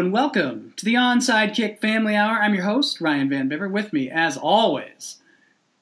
[0.00, 2.38] and welcome to the Onside Kick Family Hour.
[2.38, 3.68] I'm your host, Ryan Van Bibber.
[3.68, 5.18] With me, as always,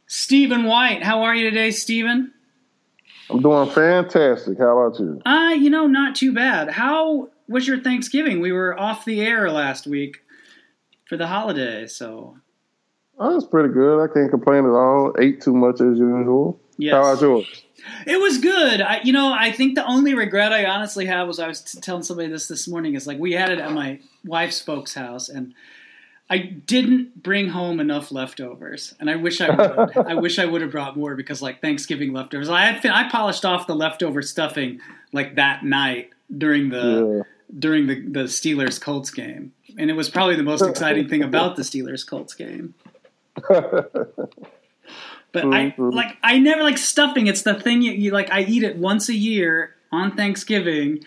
[0.08, 1.04] Stephen White.
[1.04, 2.32] How are you today, Stephen?
[3.30, 4.58] I'm doing fantastic.
[4.58, 5.22] How about you?
[5.24, 6.68] Uh, you know, not too bad.
[6.68, 8.40] How was your Thanksgiving?
[8.40, 10.16] We were off the air last week
[11.08, 12.38] for the holiday, so.
[13.20, 14.02] Oh, it's pretty good.
[14.02, 15.14] I can't complain at all.
[15.20, 16.60] Ate too much as usual.
[16.78, 16.94] Yes.
[16.94, 17.64] How yours?
[18.06, 18.80] It was good.
[18.80, 21.80] I, you know, I think the only regret I honestly have was I was t-
[21.80, 25.28] telling somebody this this morning is like we had it at my wife's folks' house
[25.28, 25.54] and
[26.30, 29.96] I didn't bring home enough leftovers, and I wish I would.
[30.06, 32.50] I wish I would have brought more because like Thanksgiving leftovers.
[32.50, 34.80] I had I polished off the leftover stuffing
[35.12, 37.58] like that night during the yeah.
[37.58, 41.56] during the the Steelers Colts game, and it was probably the most exciting thing about
[41.56, 42.74] the Steelers Colts game.
[45.32, 45.82] But mm-hmm.
[45.82, 47.26] I like I never like stuffing.
[47.26, 48.30] It's the thing you, you like.
[48.32, 51.04] I eat it once a year on Thanksgiving,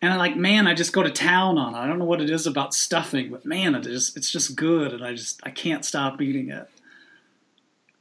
[0.00, 1.78] and I'm like man, I just go to town on it.
[1.78, 4.92] I don't know what it is about stuffing, but man, it is it's just good,
[4.92, 6.68] and I just I can't stop eating it.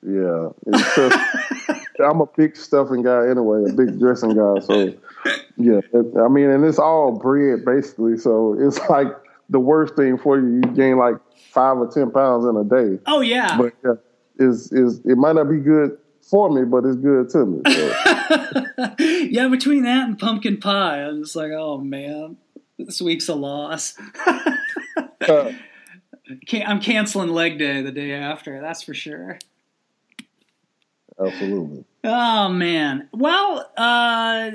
[0.05, 0.49] Yeah,
[2.05, 4.59] I'm a big stuffing guy anyway, a big dressing guy.
[4.59, 4.93] So
[5.57, 8.17] yeah, it, I mean, and it's all bread basically.
[8.17, 9.07] So it's like
[9.49, 10.55] the worst thing for you.
[10.55, 11.15] You gain like
[11.51, 13.01] five or ten pounds in a day.
[13.07, 13.95] Oh yeah, but yeah
[14.37, 17.61] is is it might not be good for me, but it's good to me.
[17.71, 18.95] So.
[19.29, 22.37] yeah, between that and pumpkin pie, I'm just like, oh man,
[22.77, 23.95] this week's a loss.
[25.27, 25.51] uh,
[26.65, 28.61] I'm canceling leg day the day after.
[28.61, 29.39] That's for sure.
[31.19, 31.85] Absolutely.
[32.03, 33.09] Oh man.
[33.13, 34.51] Well, uh,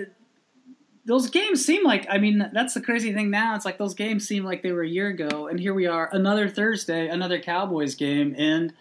[1.05, 3.55] those games seem like I mean that's the crazy thing now.
[3.55, 6.09] It's like those games seem like they were a year ago, and here we are,
[6.12, 8.73] another Thursday, another Cowboys game, and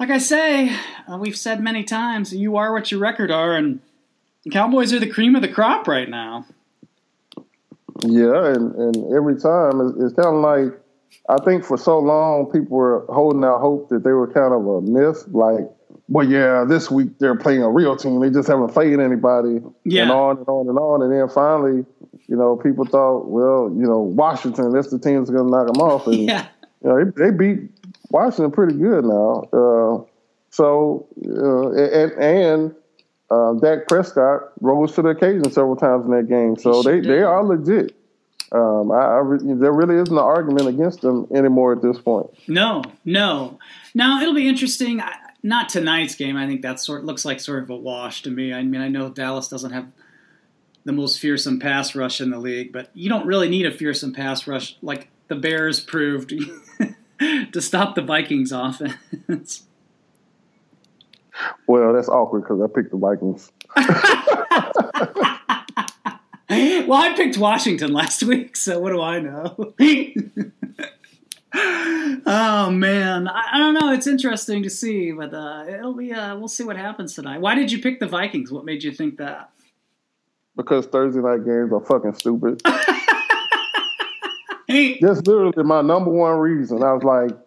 [0.00, 0.74] like I say,
[1.06, 3.80] uh, we've said many times, you are what your record are, and
[4.44, 6.46] the Cowboys are the cream of the crop right now.
[8.02, 10.80] Yeah, and, and every time it's, it's kind of like
[11.28, 14.66] I think for so long people were holding out hope that they were kind of
[14.66, 15.68] a myth, like,
[16.08, 18.20] well, yeah, this week they're playing a real team.
[18.20, 20.04] They just haven't played anybody, yeah.
[20.04, 21.02] and on and on and on.
[21.02, 21.84] And then finally,
[22.26, 25.66] you know, people thought, well, you know, Washington, that's the team that's going to knock
[25.66, 26.06] them off.
[26.06, 26.46] And, yeah.
[26.82, 27.68] You know, they, they beat
[28.10, 29.44] Washington pretty good now.
[29.52, 30.04] Uh,
[30.50, 32.74] so uh, and and
[33.30, 36.56] uh, Dak Prescott rose to the occasion several times in that game.
[36.56, 37.94] So they, they are legit.
[38.52, 42.28] Um, I, I there really isn't an argument against them anymore at this point.
[42.48, 43.58] No, no.
[43.94, 45.00] Now it'll be interesting.
[45.42, 46.36] Not tonight's game.
[46.36, 48.52] I think that sort looks like sort of a wash to me.
[48.52, 49.86] I mean, I know Dallas doesn't have
[50.84, 54.12] the most fearsome pass rush in the league, but you don't really need a fearsome
[54.12, 56.34] pass rush like the Bears proved
[57.52, 59.64] to stop the Vikings offense.
[61.66, 63.50] Well, that's awkward because I picked the Vikings.
[66.86, 69.74] well, I picked Washington last week, so what do I know?
[72.26, 73.92] oh man, I, I, don't know.
[73.92, 76.12] It's interesting to see, but uh, it'll be.
[76.12, 77.40] Uh, we'll see what happens tonight.
[77.40, 78.52] Why did you pick the Vikings?
[78.52, 79.50] What made you think that?
[80.56, 82.62] Because Thursday night games are fucking stupid.
[85.00, 86.82] That's literally my number one reason.
[86.82, 87.38] I was like,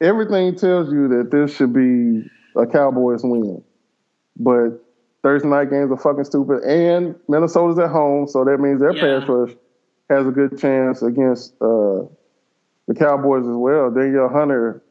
[0.00, 2.24] everything tells you that this should be
[2.56, 3.62] a Cowboys win,
[4.36, 4.82] but
[5.22, 9.20] Thursday night games are fucking stupid, and Minnesota's at home, so that means their yeah.
[9.20, 9.50] pass rush
[10.10, 12.02] has a good chance against uh,
[12.88, 13.90] the Cowboys as well.
[13.90, 14.82] Danielle Hunter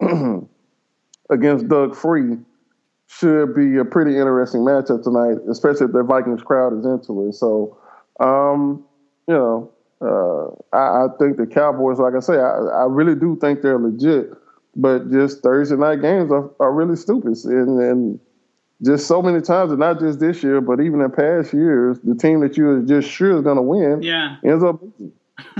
[1.30, 2.38] against Doug Free
[3.08, 7.34] should be a pretty interesting matchup tonight, especially if the Vikings crowd is into it.
[7.34, 7.78] So,
[8.20, 8.84] um,
[9.26, 13.36] you know, uh, I, I, think the Cowboys, like I say, I, I, really do
[13.40, 14.30] think they're legit,
[14.76, 17.36] but just Thursday night games are, are really stupid.
[17.44, 18.20] And, and,
[18.84, 22.14] just so many times, and not just this year, but even in past years, the
[22.14, 24.36] team that you're just sure is going to win yeah.
[24.44, 24.80] ends up.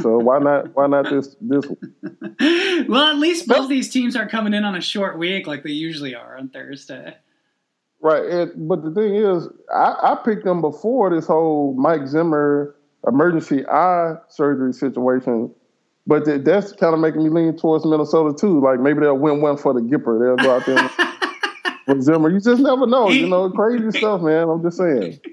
[0.00, 0.74] So why not?
[0.76, 1.36] Why not this?
[1.40, 1.64] This?
[1.66, 2.86] One?
[2.88, 5.70] well, at least both these teams are coming in on a short week, like they
[5.70, 7.16] usually are on Thursday.
[8.00, 12.76] Right, and, but the thing is, I, I picked them before this whole Mike Zimmer
[13.06, 15.52] emergency eye surgery situation.
[16.06, 18.60] But th- that's kind of making me lean towards Minnesota too.
[18.60, 20.18] Like maybe they'll win one for the Gipper.
[20.18, 20.90] They'll go out there
[21.86, 22.30] with Zimmer.
[22.30, 23.10] You just never know.
[23.10, 24.48] You know, crazy stuff, man.
[24.48, 25.20] I'm just saying.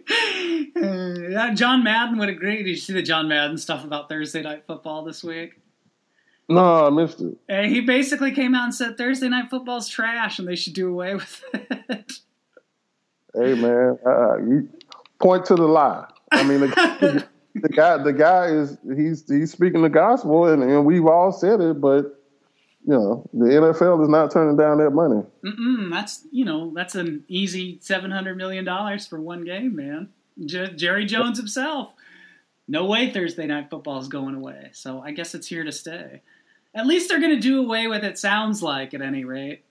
[0.75, 2.57] Uh, John Madden would agree.
[2.57, 5.53] Did you see the John Madden stuff about Thursday night football this week?
[6.47, 7.37] No, I missed it.
[7.49, 10.89] And he basically came out and said Thursday night football's trash and they should do
[10.89, 12.11] away with it.
[13.33, 14.69] Hey man, uh, you
[15.19, 16.05] point to the lie.
[16.31, 16.61] I mean,
[17.55, 21.61] the, guy, the guy is he's he's speaking the gospel, and, and we've all said
[21.61, 22.21] it, but
[22.85, 25.23] you know the NFL is not turning down that money.
[25.43, 30.09] Mm-mm, that's you know that's an easy seven hundred million dollars for one game, man.
[30.43, 31.93] J- Jerry Jones himself
[32.67, 34.69] No way Thursday night football is going away.
[34.73, 36.21] So I guess it's here to stay.
[36.73, 38.17] At least they're going to do away with it.
[38.17, 39.63] Sounds like, at any rate,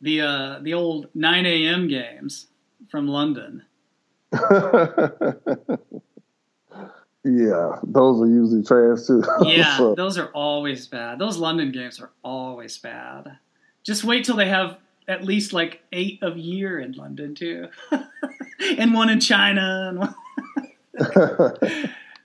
[0.00, 1.88] the uh, the old 9 a.m.
[1.88, 2.46] games
[2.88, 3.64] from London.
[7.24, 9.24] Yeah, those are usually trash too.
[9.46, 9.94] Yeah, so.
[9.94, 11.18] those are always bad.
[11.18, 13.38] Those London games are always bad.
[13.82, 14.78] Just wait till they have
[15.08, 17.68] at least like eight of year in London too,
[18.78, 20.14] and one in China.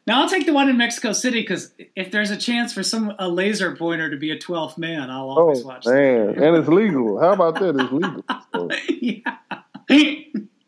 [0.05, 3.13] now I'll take the one in Mexico City because if there's a chance for some
[3.19, 5.85] a laser pointer to be a 12th man, I'll oh, always oh, watch.
[5.85, 7.19] Man, and it's legal.
[7.21, 7.75] How about that?
[7.79, 8.23] It's legal.
[8.53, 8.69] So.
[8.99, 9.37] yeah.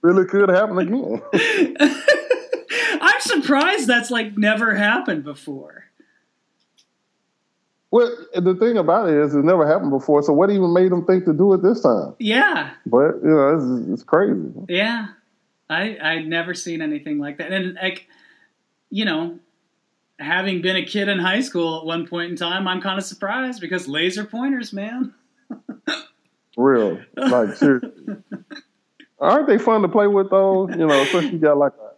[0.02, 1.22] really could happen again.
[3.22, 5.86] I'm surprised that's like never happened before.
[7.92, 10.24] Well, the thing about it is, it never happened before.
[10.24, 12.16] So, what even made them think to do it this time?
[12.20, 14.50] Yeah, but you know, it's, it's crazy.
[14.70, 15.08] Yeah,
[15.70, 18.08] I I'd never seen anything like that, and like,
[18.90, 19.40] you know,
[20.20, 23.04] having been a kid in high school at one point in time, I'm kind of
[23.04, 25.14] surprised because laser pointers, man.
[26.58, 27.92] Real, like seriously.
[29.20, 30.70] Aren't they fun to play with though?
[30.70, 31.91] You know, especially you got like a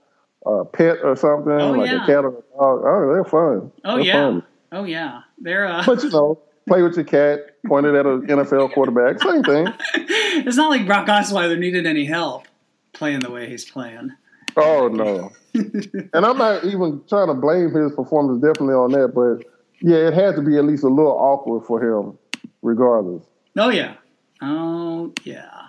[0.46, 2.04] a pet or something, oh, like yeah.
[2.04, 2.84] a cat or a dog.
[2.86, 3.72] Oh, they're fun.
[3.84, 4.14] Oh they're yeah.
[4.14, 4.44] Fun.
[4.72, 5.22] Oh yeah.
[5.40, 5.84] They're uh...
[5.86, 9.68] But you know, play with your cat, pointed at an NFL quarterback, same thing.
[9.96, 12.48] it's not like Brock Osweiler needed any help
[12.94, 14.12] playing the way he's playing.
[14.56, 15.32] Oh no.
[15.54, 19.46] and I'm not even trying to blame his performance definitely on that, but
[19.82, 22.18] yeah, it had to be at least a little awkward for him,
[22.62, 23.24] regardless.
[23.58, 23.96] Oh yeah.
[24.42, 25.68] Oh yeah.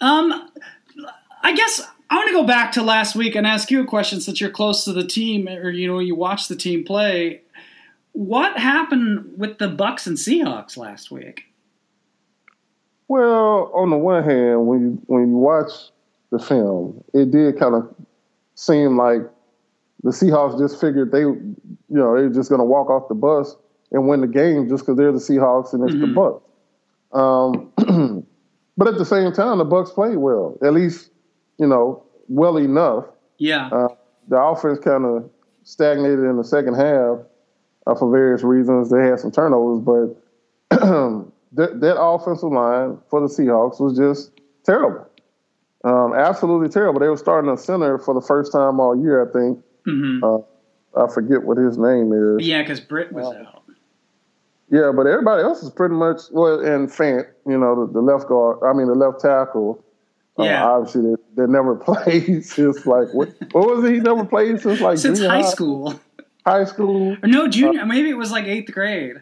[0.00, 0.50] Um
[1.42, 4.20] I guess I want to go back to last week and ask you a question
[4.20, 7.42] since you're close to the team or you know you watch the team play.
[8.12, 11.44] What happened with the Bucks and Seahawks last week?
[13.08, 15.70] Well, on the one hand, when you when you watch
[16.30, 17.94] the film, it did kind of
[18.54, 19.22] seem like
[20.02, 21.56] the Seahawks just figured they, you
[21.88, 23.56] know, they're just going to walk off the bus
[23.90, 26.14] and win the game just because they're the Seahawks and it's mm-hmm.
[26.14, 26.44] the Bucks.
[27.12, 28.26] Um,
[28.76, 30.58] but at the same time, the Bucks played well.
[30.62, 31.10] At least
[31.58, 33.04] you know, well enough.
[33.38, 33.68] Yeah.
[33.68, 33.88] Uh,
[34.28, 35.30] the offense kind of
[35.64, 37.18] stagnated in the second half
[37.86, 38.90] uh, for various reasons.
[38.90, 40.78] They had some turnovers, but
[41.52, 44.32] that, that offensive line for the Seahawks was just
[44.64, 45.06] terrible.
[45.84, 47.00] Um, absolutely terrible.
[47.00, 49.64] They were starting a center for the first time all year, I think.
[49.86, 50.24] Mm-hmm.
[50.24, 52.46] Uh, I forget what his name is.
[52.46, 53.62] Yeah, because Britt was uh, out.
[54.70, 58.28] Yeah, but everybody else is pretty much well, and Fant, you know, the, the left
[58.28, 58.58] guard.
[58.62, 59.82] I mean, the left tackle
[60.38, 60.64] yeah.
[60.64, 63.28] Uh, obviously, they, they, never played since like what?
[63.52, 63.94] What was it?
[63.94, 66.00] He never played since like since high, high school.
[66.46, 67.16] High school.
[67.22, 67.82] Or no, junior.
[67.82, 69.16] Uh, maybe it was like eighth grade.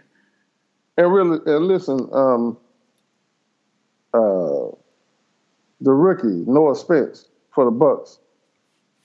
[0.96, 2.56] And really, and listen, um,
[4.14, 4.70] uh,
[5.80, 8.18] the rookie Noah Spence for the Bucks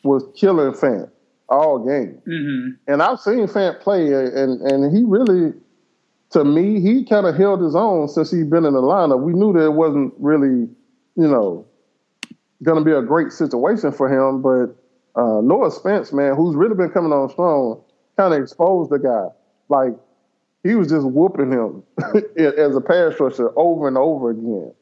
[0.04, 1.10] was killing Fant
[1.50, 2.22] all game.
[2.28, 2.92] Mm-hmm.
[2.92, 5.54] And I've seen Fant play, and and he really,
[6.32, 9.22] to me, he kind of held his own since he'd been in the lineup.
[9.22, 10.70] We knew that it wasn't really,
[11.16, 11.66] you know,
[12.64, 14.42] going to be a great situation for him.
[14.42, 14.76] But
[15.20, 17.82] uh, Noah Spence, man, who's really been coming on strong,
[18.18, 19.28] kind of exposed the guy.
[19.70, 19.94] Like
[20.64, 21.84] he was just whooping him
[22.38, 24.74] as a pass rusher over and over again.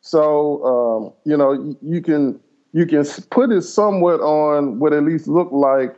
[0.00, 2.40] So um, you know you can
[2.72, 5.96] you can put it somewhat on what at least looked like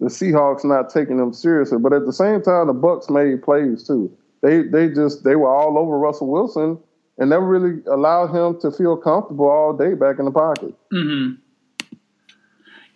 [0.00, 3.86] the Seahawks not taking them seriously, but at the same time the Bucks made plays
[3.86, 4.10] too.
[4.42, 6.78] They they just they were all over Russell Wilson
[7.22, 10.74] and never really allowed him to feel comfortable all day back in the pocket.
[10.92, 11.34] Mm-hmm.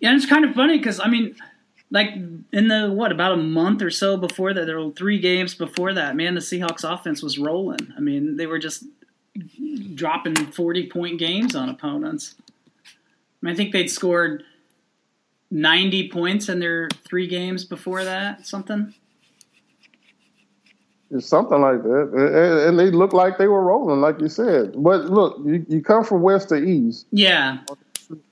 [0.01, 1.33] Yeah, and it's kind of funny because I mean,
[1.89, 5.55] like in the what about a month or so before that, there were three games
[5.55, 6.17] before that.
[6.17, 7.93] Man, the Seahawks offense was rolling.
[7.95, 8.83] I mean, they were just
[9.95, 12.35] dropping forty point games on opponents.
[12.85, 12.91] I,
[13.45, 14.43] mean, I think they'd scored
[15.49, 18.45] ninety points in their three games before that.
[18.45, 18.93] Something.
[21.09, 24.73] It's something like that, and they look like they were rolling, like you said.
[24.75, 27.59] But look, you, you come from west to east, yeah,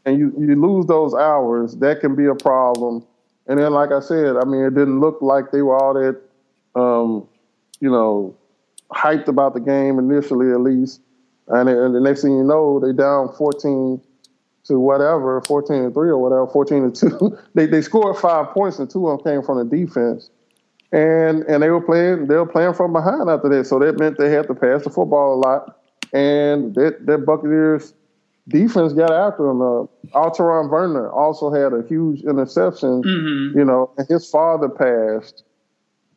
[0.06, 1.76] and you you lose those hours.
[1.78, 3.06] That can be a problem.
[3.48, 6.20] And then, like I said, I mean, it didn't look like they were all that,
[6.78, 7.28] um,
[7.80, 8.36] you know,
[8.92, 11.00] hyped about the game initially, at least.
[11.48, 14.02] And, and the next thing you know, they down fourteen
[14.66, 17.38] to whatever, fourteen to three or whatever, fourteen to two.
[17.54, 20.30] they they scored five points, and two of them came from the defense
[20.96, 23.68] and and they were playing they were playing from behind after that.
[23.68, 25.80] So that meant they had to pass the football a lot,
[26.14, 27.94] and that that Buccaneers
[28.48, 29.62] defense got after them.
[29.62, 29.86] Uh,
[30.18, 33.04] Alterraun Verner also had a huge interception.
[33.04, 33.60] Mm-hmm.
[33.60, 35.44] You know, and his father passed,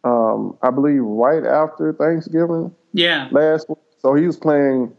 [0.04, 2.73] um, I believe, right after Thanksgiving.
[2.92, 3.78] Yeah, last week.
[3.99, 4.94] So he was playing,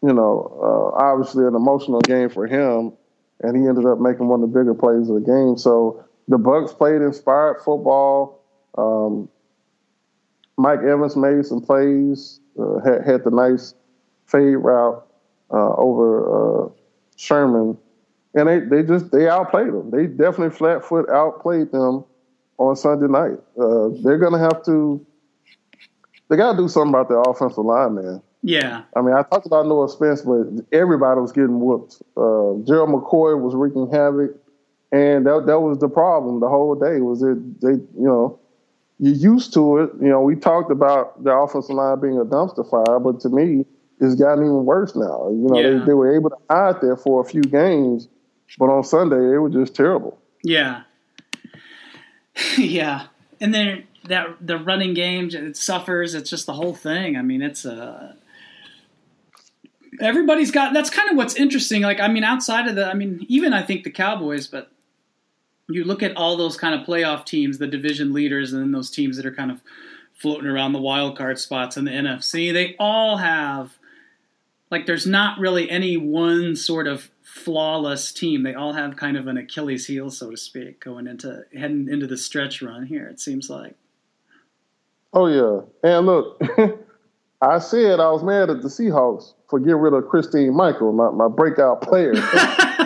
[0.00, 2.92] you know, uh, obviously an emotional game for him,
[3.40, 5.58] and he ended up making one of the bigger plays of the game.
[5.58, 8.33] So the Bucks played inspired football.
[8.76, 9.28] Um,
[10.56, 13.74] Mike Evans made some plays, uh, had, had the nice
[14.26, 15.06] fade route
[15.52, 16.68] uh, over uh,
[17.16, 17.76] Sherman,
[18.34, 19.90] and they, they just they outplayed them.
[19.90, 22.04] They definitely flat foot outplayed them
[22.58, 23.38] on Sunday night.
[23.60, 25.04] Uh, they're gonna have to.
[26.28, 28.22] They got to do something about their offensive line, man.
[28.42, 28.82] Yeah.
[28.96, 32.02] I mean, I talked about Noah Spence, but everybody was getting whooped.
[32.16, 34.32] Uh, Gerald McCoy was wreaking havoc,
[34.92, 37.00] and that that was the problem the whole day.
[37.00, 38.38] Was it they you know
[38.98, 39.90] you're used to it.
[40.00, 43.64] You know, we talked about the offensive line being a dumpster fire, but to me,
[44.00, 45.28] it's gotten even worse now.
[45.30, 45.78] You know, yeah.
[45.78, 48.08] they, they were able to hide there for a few games,
[48.58, 50.18] but on Sunday it was just terrible.
[50.42, 50.82] Yeah,
[52.58, 53.06] yeah,
[53.40, 56.14] and then that the running game it suffers.
[56.14, 57.16] It's just the whole thing.
[57.16, 58.12] I mean, it's a uh,
[60.00, 60.72] everybody's got.
[60.72, 61.82] That's kind of what's interesting.
[61.82, 64.70] Like, I mean, outside of the, I mean, even I think the Cowboys, but
[65.68, 68.90] you look at all those kind of playoff teams, the division leaders, and then those
[68.90, 69.62] teams that are kind of
[70.14, 72.52] floating around the wild card spots in the NFC.
[72.52, 73.78] They all have
[74.70, 78.42] like there's not really any one sort of flawless team.
[78.42, 82.06] They all have kind of an Achilles heel, so to speak, going into heading into
[82.06, 83.06] the stretch run here.
[83.06, 83.74] It seems like.
[85.12, 86.40] Oh yeah, and look,
[87.40, 91.10] I said I was mad at the Seahawks for getting rid of Christine Michael, my,
[91.10, 92.14] my breakout player.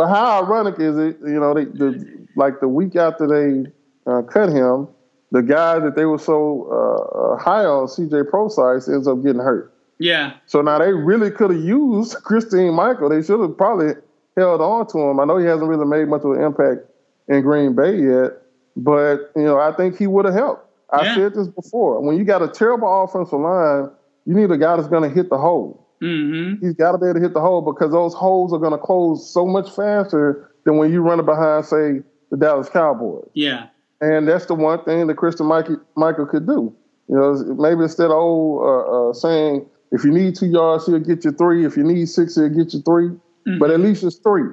[0.00, 1.18] well, how ironic is it?
[1.20, 3.70] You know, they, the like the week after they
[4.10, 4.88] uh, cut him,
[5.30, 9.42] the guy that they were so uh, uh high on, CJ Prosise, ends up getting
[9.42, 9.74] hurt.
[9.98, 10.36] Yeah.
[10.46, 13.10] So now they really could have used Christine Michael.
[13.10, 13.92] They should have probably
[14.38, 15.20] held on to him.
[15.20, 16.86] I know he hasn't really made much of an impact
[17.28, 18.38] in Green Bay yet,
[18.76, 20.66] but you know I think he would have helped.
[20.90, 21.14] I yeah.
[21.14, 22.00] said this before.
[22.00, 23.90] When you got a terrible offensive line,
[24.24, 25.86] you need a guy that's going to hit the hole.
[26.02, 26.64] Mm-hmm.
[26.64, 28.78] He's got to be able to hit the hole because those holes are going to
[28.78, 33.28] close so much faster than when you run it behind, say, the Dallas Cowboys.
[33.34, 33.66] Yeah.
[34.00, 36.74] And that's the one thing that Christian Michael, Michael could do.
[37.08, 40.98] You know, maybe instead of old uh, uh, saying if you need two yards, he'll
[41.00, 41.66] get you three.
[41.66, 43.58] If you need six, he'll get you 3 mm-hmm.
[43.58, 44.50] But at least it's three.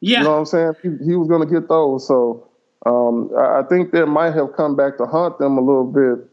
[0.00, 0.18] Yeah.
[0.18, 0.72] You know what I'm saying?
[0.82, 2.06] He, he was going to get those.
[2.06, 2.48] So
[2.84, 6.28] um, I think that might have come back to haunt them a little bit,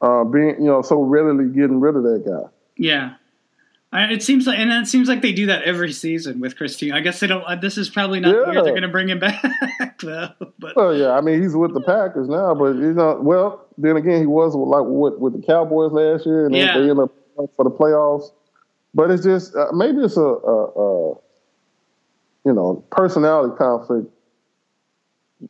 [0.00, 2.48] uh, being, you know, so readily getting rid of that guy.
[2.76, 3.14] Yeah.
[3.90, 6.92] It seems like, and it seems like they do that every season with Christine.
[6.92, 7.42] I guess they don't.
[7.42, 8.44] Uh, this is probably not yeah.
[8.44, 10.28] the year they're going to bring him back, though.
[10.58, 13.96] But well, yeah, I mean, he's with the Packers now, but you know, well, then
[13.96, 16.74] again, he was like with with the Cowboys last year, and yeah.
[16.74, 17.12] they ended up
[17.56, 18.30] for the playoffs.
[18.94, 21.14] But it's just uh, maybe it's a, a, a,
[22.44, 24.10] you know personality conflict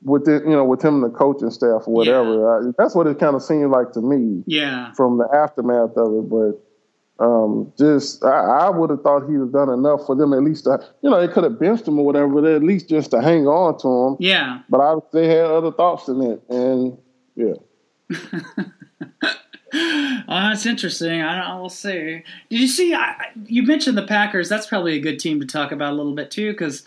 [0.02, 2.35] with the, you know with him and the coaching staff or whatever.
[2.35, 2.68] Yeah.
[2.68, 4.45] I, that's what it kind of seemed like to me.
[4.47, 4.92] Yeah.
[4.92, 6.64] From the aftermath of it, but.
[7.20, 10.64] Um, just I, I would have thought he'd have done enough for them at least
[10.64, 13.20] to you know they could have benched him or whatever, but at least just to
[13.20, 14.16] hang on to him.
[14.20, 14.60] Yeah.
[14.68, 16.96] But I they had other thoughts in it, and
[17.34, 17.54] yeah.
[19.72, 21.20] oh, that's interesting.
[21.22, 21.60] I don't.
[21.60, 22.22] We'll see.
[22.50, 22.94] Did you see?
[22.94, 24.48] I, you mentioned the Packers.
[24.48, 26.84] That's probably a good team to talk about a little bit too, because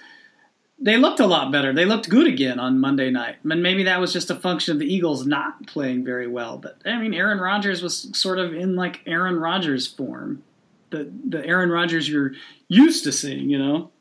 [0.82, 1.72] they looked a lot better.
[1.72, 3.36] They looked good again on Monday night.
[3.44, 6.58] I mean, maybe that was just a function of the Eagles not playing very well.
[6.58, 10.44] But I mean, Aaron Rodgers was sort of in like Aaron Rodgers form,
[10.90, 12.32] the the Aaron Rodgers you're
[12.68, 13.50] used to seeing.
[13.50, 13.92] You know.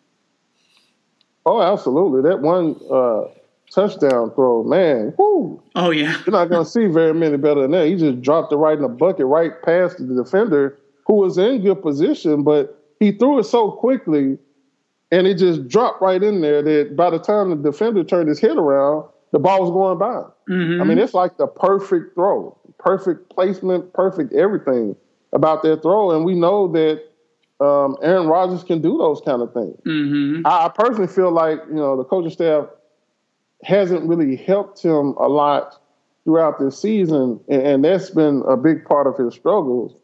[1.44, 2.28] Oh, absolutely.
[2.28, 3.24] That one uh,
[3.70, 5.14] touchdown throw, man.
[5.18, 5.62] Whoo.
[5.74, 6.20] Oh yeah.
[6.26, 7.86] You're not gonna see very many better than that.
[7.88, 11.62] He just dropped it right in the bucket, right past the defender who was in
[11.62, 14.38] good position, but he threw it so quickly
[15.10, 18.40] and it just dropped right in there that by the time the defender turned his
[18.40, 20.22] head around, the ball was going by.
[20.52, 20.80] Mm-hmm.
[20.80, 24.96] I mean, it's like the perfect throw, perfect placement, perfect everything
[25.32, 26.10] about that throw.
[26.10, 27.04] And we know that
[27.64, 29.76] um, Aaron Rodgers can do those kind of things.
[29.86, 30.46] Mm-hmm.
[30.46, 32.66] I, I personally feel like, you know, the coaching staff
[33.62, 35.80] hasn't really helped him a lot
[36.24, 39.94] throughout this season, and, and that's been a big part of his struggles.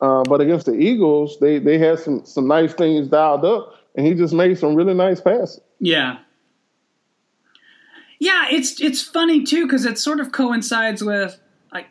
[0.00, 4.06] Uh, but against the Eagles, they they had some some nice things dialed up, and
[4.06, 5.60] he just made some really nice passes.
[5.80, 6.18] Yeah,
[8.18, 11.38] yeah, it's it's funny too because it sort of coincides with
[11.72, 11.86] like,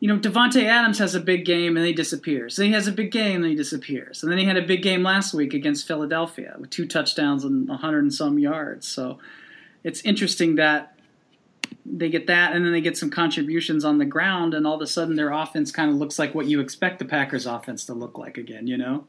[0.00, 2.56] you know, Davante Adams has a big game and he disappears.
[2.56, 4.22] Then he has a big game and he disappears.
[4.22, 7.70] And then he had a big game last week against Philadelphia with two touchdowns and
[7.70, 8.88] hundred and some yards.
[8.88, 9.18] So
[9.84, 10.98] it's interesting that
[11.84, 14.82] they get that and then they get some contributions on the ground and all of
[14.82, 17.94] a sudden their offense kind of looks like what you expect the Packers offense to
[17.94, 19.06] look like again, you know?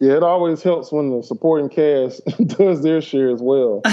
[0.00, 2.24] Yeah, it always helps when the supporting cast
[2.58, 3.82] does their share as well.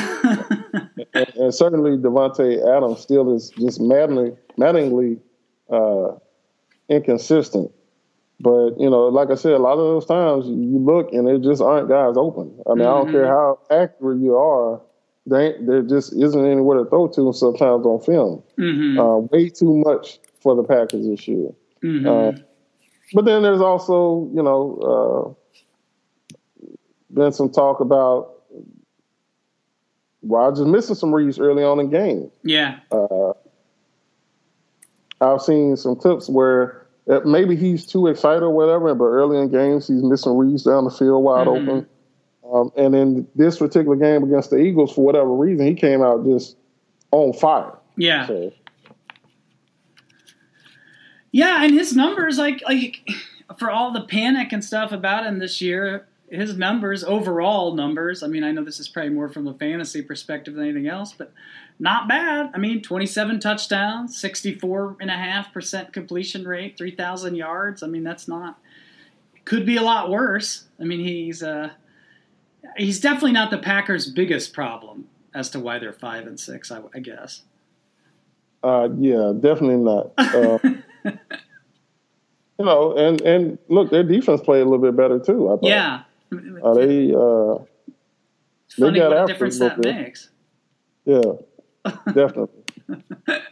[1.13, 5.19] and, and, certainly Davante Adams still is just maddeningly, maddeningly
[5.71, 6.11] uh,
[6.89, 7.71] inconsistent.
[8.39, 11.39] But you know, like I said, a lot of those times you look and there
[11.39, 12.53] just aren't guys open.
[12.67, 12.81] I mean, mm-hmm.
[12.81, 13.31] I don't care mm-hmm.
[13.31, 14.81] how accurate you are,
[15.25, 18.43] there, there just isn't anywhere to throw to sometimes on film.
[18.59, 18.99] Mm-hmm.
[18.99, 21.49] Uh, way too much for the Packers this year.
[21.83, 22.07] Mm-hmm.
[22.07, 22.43] Uh,
[23.13, 25.44] but then there's also, you know, uh,
[27.15, 28.35] been some talk about
[30.21, 32.31] Rodgers missing some reads early on in game.
[32.43, 32.79] Yeah.
[32.91, 33.33] Uh,
[35.21, 39.49] I've seen some clips where uh, maybe he's too excited or whatever, but early in
[39.49, 41.69] games he's missing reads down the field wide mm-hmm.
[41.69, 41.87] open.
[42.53, 46.23] Um, and in this particular game against the Eagles, for whatever reason, he came out
[46.25, 46.57] just
[47.11, 47.73] on fire.
[47.97, 48.27] Yeah.
[48.27, 48.53] So.
[51.31, 53.09] Yeah, and his numbers, like like
[53.57, 58.23] for all the panic and stuff about him this year, his numbers, overall numbers.
[58.23, 61.13] I mean, I know this is probably more from a fantasy perspective than anything else,
[61.13, 61.31] but
[61.79, 62.51] not bad.
[62.53, 67.83] I mean, 27 touchdowns, 64.5% completion rate, 3,000 yards.
[67.83, 68.59] I mean, that's not,
[69.43, 70.65] could be a lot worse.
[70.79, 71.71] I mean, he's, uh,
[72.77, 76.71] he's definitely not the Packers' biggest problem as to why they're five and six.
[76.71, 77.43] I, I guess.
[78.63, 80.11] Uh, yeah, definitely not.
[81.05, 81.11] Uh,
[82.57, 85.47] you know, and and look, their defense played a little bit better too.
[85.49, 85.63] I thought.
[85.63, 86.01] Yeah.
[86.31, 87.63] Uh, they uh,
[88.65, 89.95] it's funny they got what difference that bit.
[89.95, 90.29] makes.
[91.05, 91.21] Yeah,
[92.13, 92.63] definitely.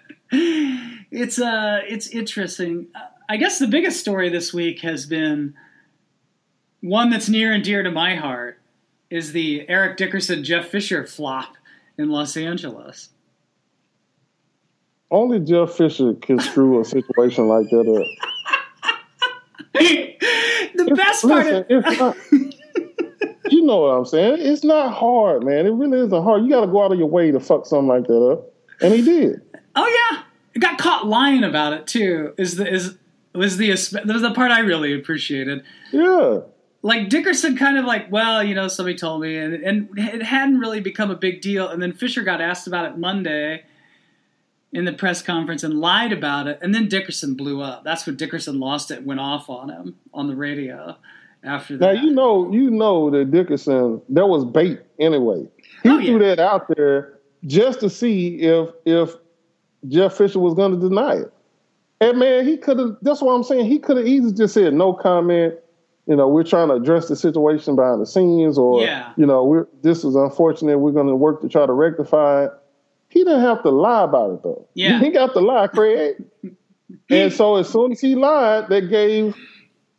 [1.12, 2.88] it's uh, it's interesting.
[3.30, 5.54] I guess the biggest story this week has been
[6.82, 8.60] one that's near and dear to my heart,
[9.10, 11.56] is the Eric Dickerson Jeff Fisher flop
[11.98, 13.10] in Los Angeles.
[15.12, 18.08] Only Jeff Fisher can screw a situation like that up.
[19.74, 22.53] the best part listen, of
[23.54, 24.38] you know what I'm saying?
[24.40, 25.66] It's not hard, man.
[25.66, 26.44] It really isn't hard.
[26.44, 28.94] You got to go out of your way to fuck something like that up, and
[28.94, 29.42] he did.
[29.76, 32.34] Oh yeah, he got caught lying about it too.
[32.38, 32.98] Is the is
[33.34, 35.64] was the that was the part I really appreciated.
[35.92, 36.42] Yeah
[36.84, 40.60] like Dickerson kind of like, well, you know, somebody told me, and, and it hadn't
[40.60, 41.70] really become a big deal.
[41.70, 43.64] And then Fisher got asked about it Monday
[44.74, 46.60] in the press conference and lied about it.
[46.62, 47.86] And then Dickerson blew up.
[47.86, 50.98] That's when Dickerson lost it, went off on him on the radio
[51.44, 51.96] after that.
[51.96, 55.48] Now you know, you know that Dickerson that was bait anyway.
[55.84, 56.06] He oh, yeah.
[56.06, 59.12] threw that out there just to see if if
[59.88, 61.34] Jeff Fisher was going to deny it.
[62.02, 62.98] And man, he could have.
[63.02, 63.66] That's what I'm saying.
[63.66, 65.56] He could have easily just said no comment
[66.06, 69.14] you know, we're trying to address the situation behind the scenes, or yeah.
[69.16, 70.80] you know, we're this is unfortunate.
[70.80, 72.52] We're going to work to try to rectify it.
[73.08, 74.68] He didn't have to lie about it though.
[74.74, 76.22] Yeah, he got to lie, Craig.
[77.10, 79.36] and so as soon as he lied, that gave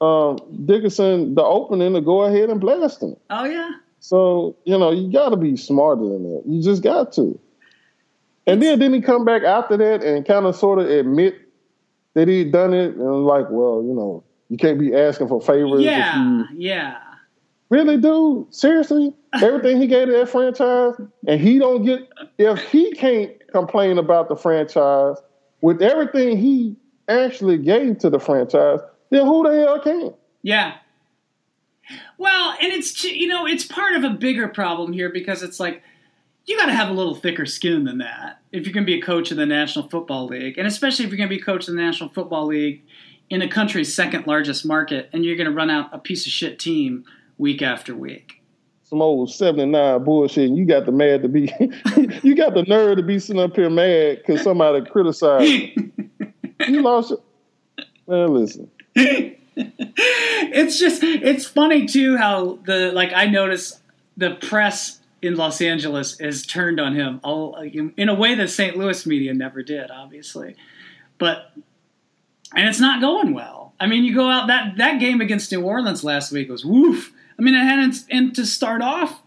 [0.00, 3.16] um, Dickerson the opening to go ahead and blast him.
[3.30, 3.70] Oh yeah.
[4.00, 6.42] So you know, you got to be smarter than that.
[6.46, 7.38] You just got to.
[8.46, 11.40] And then didn't he come back after that and kind of sort of admit
[12.12, 15.82] that he'd done it and like, well, you know, you can't be asking for favors.
[15.82, 16.98] Yeah, yeah.
[17.70, 18.54] Really, dude?
[18.54, 19.14] Seriously?
[19.32, 20.94] Everything he gave to that franchise,
[21.26, 25.16] and he don't get if he can't complain about the franchise
[25.60, 26.76] with everything he
[27.08, 28.80] actually gave to the franchise,
[29.14, 30.14] then who the hell can?
[30.42, 30.76] Yeah.
[32.18, 35.82] Well, and it's you know it's part of a bigger problem here because it's like
[36.46, 38.98] you got to have a little thicker skin than that if you're going to be
[38.98, 41.44] a coach in the National Football League, and especially if you're going to be a
[41.44, 42.82] coach in the National Football League
[43.30, 46.32] in a country's second largest market, and you're going to run out a piece of
[46.32, 47.04] shit team
[47.38, 48.42] week after week.
[48.84, 50.48] Some old seventy nine bullshit.
[50.48, 51.52] And you got the mad to be,
[52.22, 55.72] you got the nerve to be sitting up here mad because somebody criticized.
[56.68, 57.18] you lost it.
[58.06, 58.70] Man, listen.
[59.56, 63.80] it's just it's funny too how the like I notice
[64.16, 68.76] the press in Los Angeles is turned on him all, in a way that St.
[68.76, 70.54] Louis media never did, obviously.
[71.18, 71.52] But
[72.54, 73.72] and it's not going well.
[73.80, 77.12] I mean, you go out that that game against New Orleans last week was woof.
[77.38, 79.22] I mean, it had and to start off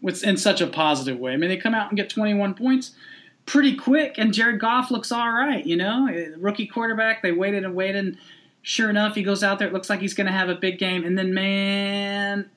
[0.00, 1.32] with in such a positive way.
[1.32, 2.92] I mean, they come out and get 21 points
[3.46, 5.64] pretty quick, and Jared Goff looks all right.
[5.64, 7.22] You know, eh, rookie quarterback.
[7.22, 8.04] They waited and waited.
[8.04, 8.18] And
[8.64, 9.68] sure enough, he goes out there.
[9.68, 12.50] It looks like he's going to have a big game, and then man,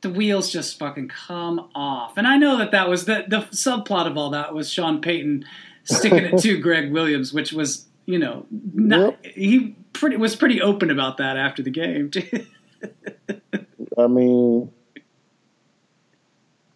[0.00, 2.16] the wheels just fucking come off.
[2.16, 5.44] And I know that that was the the subplot of all that was Sean Payton
[5.84, 9.34] sticking it to Gregg Williams, which was you know, not, yep.
[9.34, 12.10] he pretty was pretty open about that after the game.
[13.98, 14.72] I mean,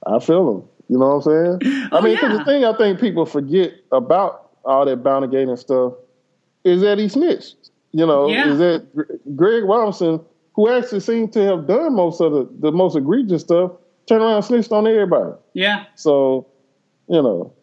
[0.07, 0.68] I feel him.
[0.88, 1.88] You know what I'm saying?
[1.90, 2.38] Oh, I mean, because yeah.
[2.38, 5.94] the thing I think people forget about all that bounty gate and stuff
[6.64, 7.65] is that he snitched.
[7.96, 8.50] You know, yeah.
[8.50, 8.87] is that
[9.37, 10.20] Greg Robinson,
[10.54, 13.72] who actually seemed to have done most of the, the most egregious stuff,
[14.06, 15.32] turned around and snitched on everybody.
[15.54, 15.87] Yeah.
[15.94, 16.46] So,
[17.09, 17.54] you know,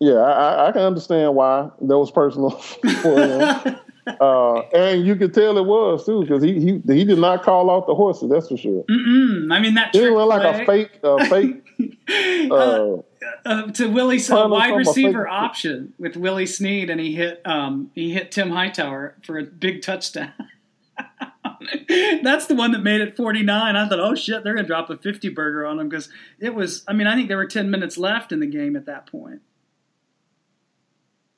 [0.00, 2.50] yeah, I, I, can understand why that was personal
[3.02, 3.76] for him.
[4.20, 7.70] uh, and you could tell it was too because he, he he did not call
[7.70, 8.30] out the horses.
[8.30, 8.82] That's for sure.
[8.90, 9.52] Mm-mm.
[9.52, 9.94] I mean that.
[9.94, 11.62] It went like a fake, a fake.
[12.50, 12.96] uh,
[13.44, 18.12] uh, to Willie, uh, wide receiver option with Willie Snead, and he hit um, he
[18.12, 20.32] hit Tim Hightower for a big touchdown.
[22.22, 23.76] That's the one that made it 49.
[23.76, 26.84] I thought, oh shit, they're gonna drop a 50 burger on them because it was.
[26.86, 29.42] I mean, I think there were 10 minutes left in the game at that point.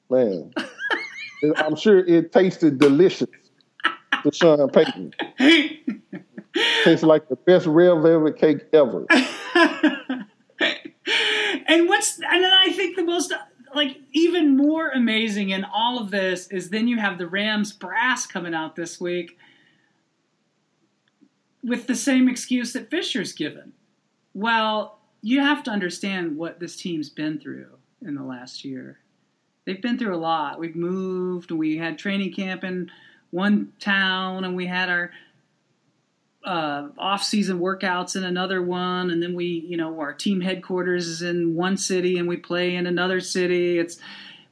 [0.08, 0.52] Man,
[1.56, 3.28] I'm sure it tasted delicious
[4.22, 5.14] to Sean Payton.
[6.84, 9.06] Tastes like the best red velvet cake ever.
[11.66, 13.32] and what's and then I think the most
[13.74, 18.26] like even more amazing in all of this is then you have the Rams brass
[18.26, 19.38] coming out this week
[21.62, 23.72] with the same excuse that Fisher's given.
[24.34, 27.68] Well, you have to understand what this team's been through
[28.02, 28.98] in the last year.
[29.64, 30.58] They've been through a lot.
[30.58, 32.90] We've moved, we had training camp in
[33.30, 35.10] one town, and we had our
[36.50, 41.22] uh, off-season workouts in another one, and then we, you know, our team headquarters is
[41.22, 43.78] in one city, and we play in another city.
[43.78, 43.98] It's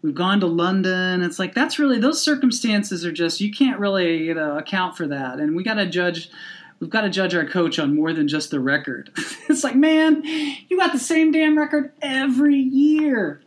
[0.00, 1.22] we've gone to London.
[1.22, 5.08] It's like that's really those circumstances are just you can't really you know account for
[5.08, 6.30] that, and we got to judge.
[6.78, 9.10] We've got to judge our coach on more than just the record.
[9.48, 13.42] it's like, man, you got the same damn record every year.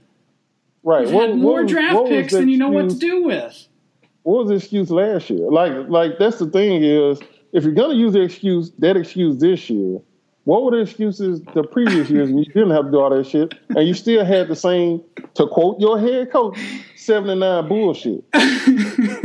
[0.84, 1.08] Right.
[1.08, 3.68] You've had more what, draft what picks than you know what to do with.
[4.24, 5.50] What was the excuse last year?
[5.50, 7.22] Like, like that's the thing is
[7.54, 10.00] if you're gonna use the excuse that excuse this year,
[10.46, 13.28] what were the excuses the previous years and you didn't have to do all that
[13.28, 15.04] shit and you still had the same
[15.36, 16.58] to quote your head coach
[16.96, 18.24] 79 bullshit?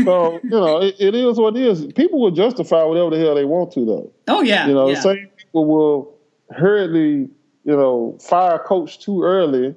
[0.04, 1.92] So you know it, it is what it is.
[1.94, 4.12] People will justify whatever the hell they want to though.
[4.28, 4.94] Oh yeah you know yeah.
[4.94, 6.14] the same people will
[6.50, 7.28] hurriedly
[7.64, 9.74] you know fire coach too early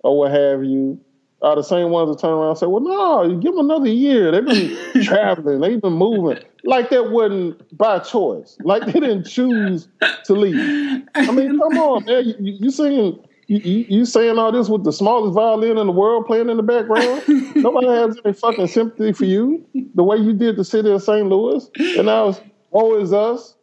[0.00, 1.00] or what have you
[1.42, 3.88] are the same ones that turn around and say, well, no, you give them another
[3.88, 4.32] year.
[4.32, 6.42] They've been traveling, they've been moving.
[6.64, 8.56] Like that wasn't by choice.
[8.60, 9.88] Like they didn't choose
[10.24, 11.04] to leave.
[11.14, 12.24] I mean, come on, man.
[12.24, 16.26] You, you singing, you, you, saying all this with the smallest violin in the world
[16.26, 17.22] playing in the background?
[17.54, 21.28] Nobody has any fucking sympathy for you the way you did the city of St.
[21.28, 21.68] Louis.
[21.76, 22.40] And now it's,
[22.72, 23.54] oh, is us.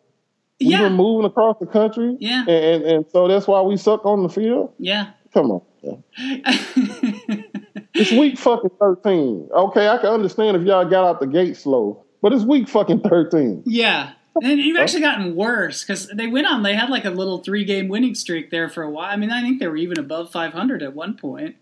[0.62, 0.84] We've yeah.
[0.84, 2.16] been moving across the country.
[2.20, 2.42] Yeah.
[2.42, 4.74] And, and, and so that's why we suck on the field.
[4.78, 5.10] Yeah.
[5.34, 5.62] Come on.
[5.82, 7.36] Yeah.
[7.94, 9.50] It's week fucking 13.
[9.52, 13.02] Okay, I can understand if y'all got out the gate slow, but it's week fucking
[13.02, 13.64] 13.
[13.66, 14.14] Yeah.
[14.42, 16.64] And you've actually gotten worse because they went on.
[16.64, 19.12] They had like a little three game winning streak there for a while.
[19.12, 21.56] I mean, I think they were even above 500 at one point.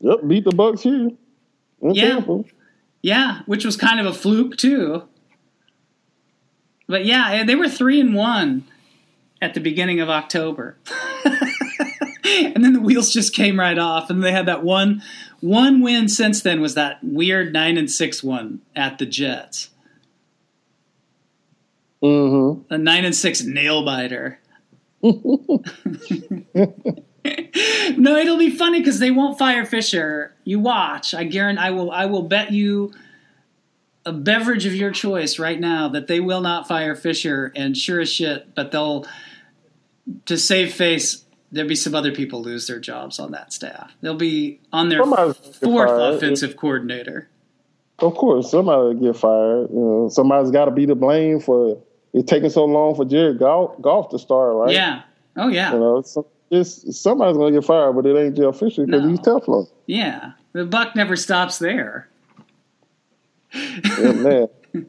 [0.00, 1.10] Yep, beat the Bucks here.
[1.82, 2.08] yeah.
[2.08, 2.44] Tampa.
[3.02, 5.04] Yeah, which was kind of a fluke too.
[6.86, 8.64] But yeah, eh, they were three and one
[9.40, 10.76] at the beginning of October.
[12.54, 15.02] and then the wheels just came right off, and they had that one
[15.40, 19.70] one win since then was that weird nine and six one at the Jets.
[22.02, 22.72] Mm-hmm.
[22.72, 24.38] A nine and six nail biter.
[25.02, 25.12] no,
[28.16, 30.34] it'll be funny because they won't fire Fisher.
[30.44, 31.14] You watch.
[31.14, 31.62] I guarantee.
[31.62, 31.90] I will.
[31.90, 32.92] I will bet you
[34.04, 37.52] a beverage of your choice right now that they will not fire Fisher.
[37.54, 39.06] And sure as shit, but they'll
[40.26, 43.92] to save face there'll be some other people lose their jobs on that staff.
[44.00, 47.28] They'll be on their somebody's fourth offensive coordinator.
[47.98, 49.70] Of course, somebody will get fired.
[49.70, 51.82] You know, somebody's got to be to blame for
[52.12, 54.74] it taking so long for Jared Goff, Goff to start, right?
[54.74, 55.02] Yeah.
[55.36, 55.72] Oh yeah.
[55.72, 56.04] You know,
[56.50, 59.08] it's, somebody's gonna get fired, but it ain't Jeff Fisher because no.
[59.08, 59.68] he's Teflon.
[59.86, 62.08] Yeah, the buck never stops there.
[63.52, 64.48] yeah, man.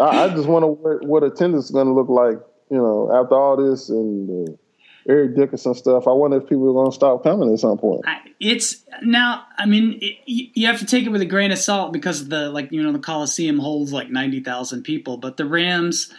[0.00, 2.38] I, I, just wonder what, what attendance is going to look like.
[2.70, 4.48] You know, after all this and.
[4.48, 4.52] Uh,
[5.08, 6.08] Eric Dickerson stuff.
[6.08, 8.04] I wonder if people are going to stop coming at some point.
[8.40, 9.44] It's now.
[9.56, 12.50] I mean, it, you have to take it with a grain of salt because the
[12.50, 16.12] like you know the Coliseum holds like ninety thousand people, but the Rams,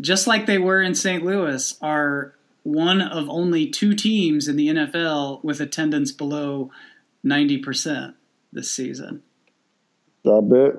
[0.00, 1.24] just like they were in St.
[1.24, 6.70] Louis, are one of only two teams in the NFL with attendance below
[7.22, 8.14] ninety percent
[8.52, 9.22] this season.
[10.26, 10.72] I bet.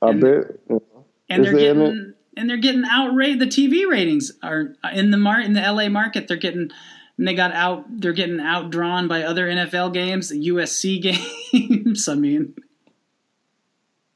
[0.00, 0.80] I and, bet.
[1.28, 3.40] And they're getting and they're getting outraged.
[3.40, 6.28] The TV ratings are in the mar- in the LA market.
[6.28, 6.70] They're getting
[7.18, 7.84] and they got out.
[7.88, 11.00] They're getting outdrawn by other NFL games, USC
[11.52, 12.08] games.
[12.08, 12.54] I mean,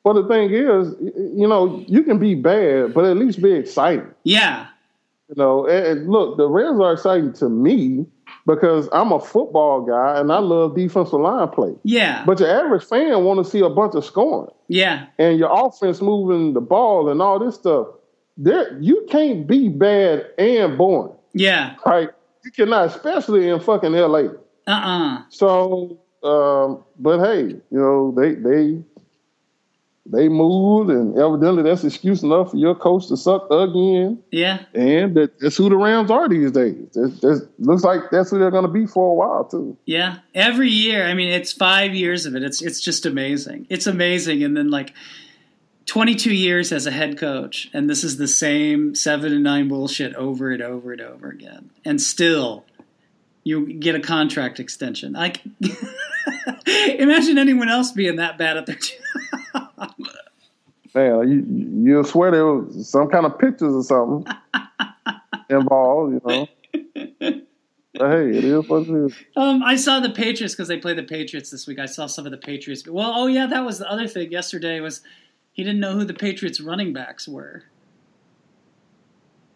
[0.05, 0.95] well, the thing is,
[1.37, 4.07] you know, you can be bad, but at least be exciting.
[4.23, 4.69] Yeah.
[5.29, 8.07] You know, and look, the Rams are exciting to me
[8.47, 11.75] because I'm a football guy and I love defensive line play.
[11.83, 12.23] Yeah.
[12.25, 14.53] But your average fan want to see a bunch of scoring.
[14.69, 15.07] Yeah.
[15.19, 17.89] And your offense moving the ball and all this stuff
[18.37, 21.15] there you can't be bad and boring.
[21.33, 21.77] Yeah.
[21.85, 22.11] Right.
[22.45, 24.29] You cannot, especially in fucking LA.
[24.67, 25.23] Uh-uh.
[25.29, 28.83] So um, but hey, you know, they they
[30.07, 34.23] they moved, and evidently that's excuse enough for your coach to suck again.
[34.33, 36.97] Yeah, and that, that's who the Rams are these days.
[36.97, 39.77] It looks like that's who they're going to be for a while too.
[39.85, 41.07] Yeah, every year.
[41.07, 42.43] I mean, it's five years of it.
[42.43, 43.67] It's it's just amazing.
[43.71, 44.93] It's amazing, and then like.
[45.87, 50.15] 22 years as a head coach, and this is the same seven and nine bullshit
[50.15, 51.71] over and over and over again.
[51.85, 52.65] And still,
[53.45, 55.15] you get a contract extension.
[55.17, 55.33] I
[56.67, 59.95] imagine anyone else being that bad at their job.
[60.95, 64.35] Man, you you swear there was some kind of pictures or something
[65.51, 66.49] involved, you know.
[67.99, 69.15] But hey, it is what it is.
[69.37, 71.79] Um, I saw the Patriots because they play the Patriots this week.
[71.79, 72.87] I saw some of the Patriots.
[72.87, 74.33] Well, oh yeah, that was the other thing.
[74.33, 75.03] Yesterday was
[75.57, 77.65] he didn't know who the Patriots running backs were.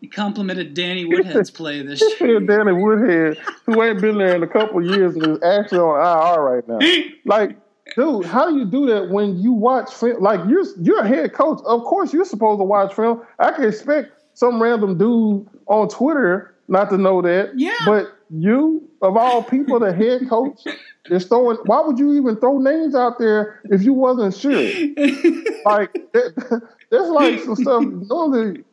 [0.01, 2.41] He complimented Danny Woodhead's play this year.
[2.41, 3.37] Danny Woodhead,
[3.67, 6.79] who ain't been there in a couple years and is actually on IR right now.
[7.27, 7.59] Like,
[7.95, 10.23] dude, how do you do that when you watch film?
[10.23, 11.61] Like, you're you're a head coach.
[11.67, 13.21] Of course, you're supposed to watch film.
[13.39, 17.59] I can expect some random dude on Twitter not to know that.
[17.59, 17.77] Yeah.
[17.85, 20.61] But you, of all people, the head coach,
[21.07, 21.57] is throwing.
[21.65, 24.53] Why would you even throw names out there if you wasn't sure?
[25.65, 27.85] like that, that's like some stuff.
[27.85, 28.65] Normally,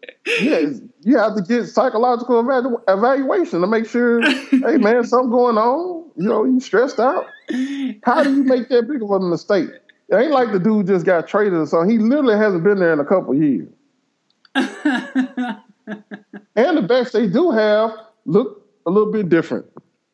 [0.41, 0.69] yeah,
[1.01, 4.21] you have to get psychological evalu- evaluation to make sure.
[4.49, 6.05] hey, man, something going on.
[6.17, 7.25] You know, you stressed out.
[8.03, 9.69] How do you make that big of a mistake?
[10.09, 11.89] It ain't like the dude just got traded or something.
[11.89, 13.69] He literally hasn't been there in a couple years.
[14.55, 15.61] and
[16.55, 17.91] the backs they do have
[18.25, 19.65] look a little bit different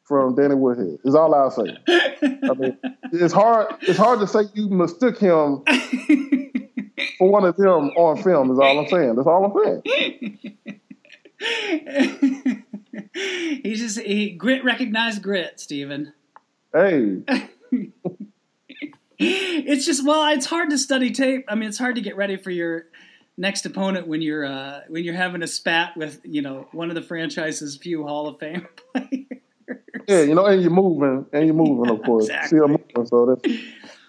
[0.04, 1.00] from Danny Woodhead.
[1.04, 1.78] Is all I'll say.
[1.88, 2.78] I mean,
[3.12, 3.76] it's hard.
[3.82, 5.63] It's hard to say you mistook him
[7.18, 8.52] for one of them on film.
[8.52, 9.16] Is all I'm saying.
[9.16, 10.58] That's all I'm saying.
[13.13, 16.13] he just he grit recognized grit, Stephen.
[16.74, 17.20] Hey.
[19.20, 21.46] it's just well, it's hard to study tape.
[21.48, 22.86] I mean, it's hard to get ready for your
[23.38, 26.96] next opponent when you're uh, when you're having a spat with you know one of
[26.96, 29.26] the franchise's few Hall of Fame players.
[30.08, 32.26] Yeah, you know, and you're moving, and you're moving, of course.
[32.26, 32.58] exactly.
[32.58, 33.54] Still moving, so that's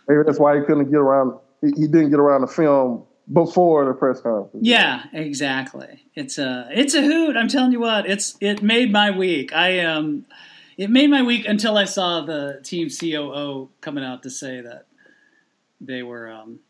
[0.09, 1.39] maybe that's why he couldn't get around.
[1.61, 4.67] He, he, didn't get around the film before the press conference.
[4.67, 6.03] Yeah, exactly.
[6.15, 7.37] It's a it's a hoot.
[7.37, 9.53] I'm telling you what, it's it made my week.
[9.53, 9.81] I.
[9.81, 10.27] Um,
[10.77, 14.87] it made my week until I saw the team COO coming out to say that
[15.81, 16.61] they were um,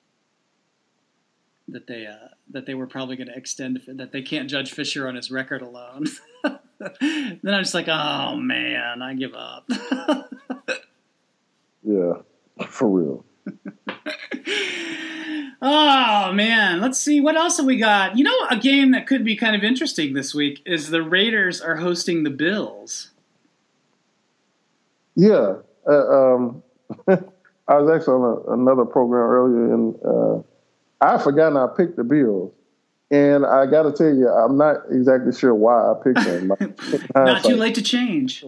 [1.68, 5.08] that they uh, that they were probably going to extend that they can't judge Fisher
[5.08, 6.04] on his record alone.
[7.00, 9.68] then I'm just like, oh man, I give up.
[11.82, 12.14] yeah,
[12.66, 13.24] for real.
[15.62, 18.16] oh man, let's see what else have we got.
[18.18, 21.60] You know, a game that could be kind of interesting this week is the Raiders
[21.60, 23.10] are hosting the Bills.
[25.16, 25.56] Yeah,
[25.88, 26.62] uh, um,
[27.06, 30.42] I was actually on a, another program earlier, and uh,
[31.00, 32.52] I forgot I picked the Bills.
[33.14, 36.48] And I got to tell you, I'm not exactly sure why I picked him.
[37.14, 38.44] not too late to change.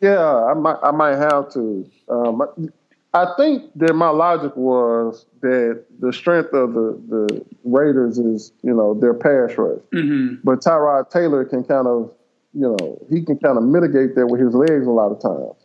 [0.00, 1.86] Yeah, I might, I might have to.
[2.08, 2.70] Um,
[3.12, 8.72] I think that my logic was that the strength of the, the Raiders is, you
[8.72, 9.80] know, their pass rush.
[9.92, 10.36] Mm-hmm.
[10.44, 12.10] But Tyrod Taylor can kind of,
[12.54, 15.56] you know, he can kind of mitigate that with his legs a lot of times.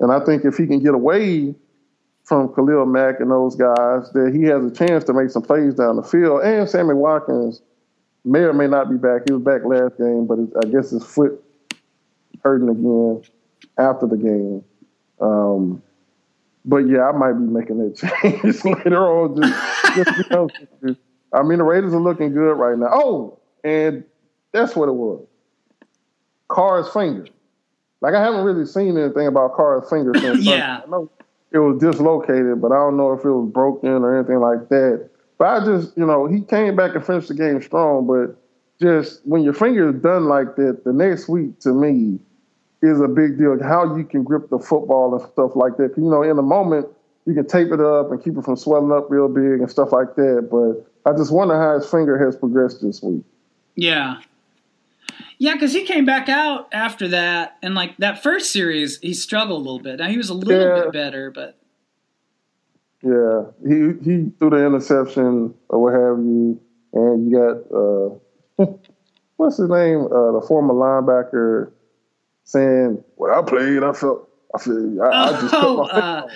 [0.00, 1.54] And I think if he can get away
[2.24, 5.74] from Khalil Mack and those guys, that he has a chance to make some plays
[5.74, 6.42] down the field.
[6.42, 7.62] And Sammy Watkins
[8.24, 9.22] may or may not be back.
[9.26, 11.42] He was back last game, but I guess his foot
[12.42, 13.22] hurting again
[13.78, 14.64] after the game.
[15.20, 15.82] Um,
[16.64, 19.40] but yeah, I might be making that change later on.
[19.40, 20.50] Just, just because,
[21.32, 22.88] I mean, the Raiders are looking good right now.
[22.90, 24.04] Oh, and
[24.52, 25.26] that's what it was.
[26.48, 27.26] Carr's finger.
[28.00, 30.44] Like I haven't really seen anything about Carr's finger since.
[30.44, 30.80] yeah.
[30.84, 31.10] I know
[31.52, 35.08] it was dislocated, but I don't know if it was broken or anything like that.
[35.38, 38.06] But I just, you know, he came back and finished the game strong.
[38.06, 38.36] But
[38.80, 42.18] just when your finger is done like that, the next week to me
[42.82, 43.56] is a big deal.
[43.62, 45.94] How you can grip the football and stuff like that.
[45.96, 46.86] You know, in the moment,
[47.26, 49.92] you can tape it up and keep it from swelling up real big and stuff
[49.92, 50.48] like that.
[50.50, 53.24] But I just wonder how his finger has progressed this week.
[53.74, 54.20] Yeah.
[55.38, 59.60] Yeah, because he came back out after that, and like that first series, he struggled
[59.60, 59.98] a little bit.
[59.98, 60.84] Now he was a little yeah.
[60.84, 61.58] bit better, but
[63.04, 66.60] yeah, he he threw the interception or what have you,
[66.94, 67.36] and you
[68.56, 68.66] got uh,
[69.36, 71.70] what's his name, uh, the former linebacker,
[72.44, 76.28] saying, "When I played, I felt, I feel, I, I just oh, uh,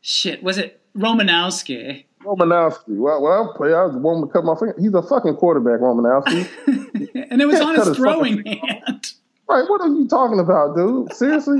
[0.00, 2.96] shit, was it Romanowski?" Romanowski.
[2.96, 4.74] Well, when I play, I was wanting to cut my finger.
[4.78, 6.48] He's a fucking quarterback, Romanowski.
[7.30, 9.12] and it was on his throwing hand.
[9.48, 9.64] Right?
[9.68, 11.12] What are you talking about, dude?
[11.14, 11.58] Seriously?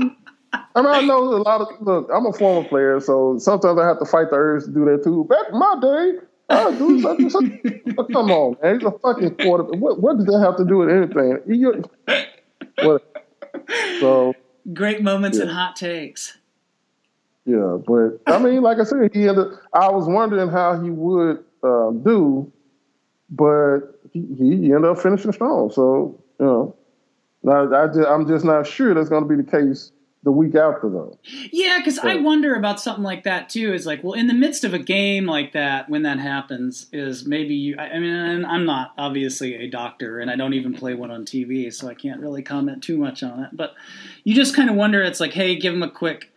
[0.75, 2.09] I mean, I know a lot of look.
[2.13, 5.03] I'm a former player, so sometimes I have to fight the urge to do that
[5.03, 5.25] too.
[5.25, 6.19] Back in my day,
[7.01, 8.79] such, such, oh, come on, man.
[8.79, 9.79] He's a fucking quarterback.
[9.79, 11.85] What, what does that have to do with anything?
[12.81, 13.27] What,
[13.99, 14.33] so
[14.73, 15.43] great moments yeah.
[15.43, 16.37] and hot takes.
[17.45, 19.47] Yeah, but I mean, like I said, he ended.
[19.73, 22.51] I was wondering how he would uh, do,
[23.29, 23.81] but
[24.13, 25.71] he, he ended up finishing strong.
[25.71, 26.75] So you know,
[27.47, 29.91] I, I just, I'm just not sure that's going to be the case
[30.23, 31.17] the week after though.
[31.51, 33.73] Yeah, because I wonder about something like that too.
[33.73, 37.25] Is like, well, in the midst of a game like that, when that happens, is
[37.25, 37.75] maybe you.
[37.77, 41.23] I, I mean, I'm not obviously a doctor, and I don't even play one on
[41.25, 43.51] TV, so I can't really comment too much on it.
[43.53, 43.75] But
[44.25, 45.01] you just kind of wonder.
[45.01, 46.33] It's like, hey, give him a quick.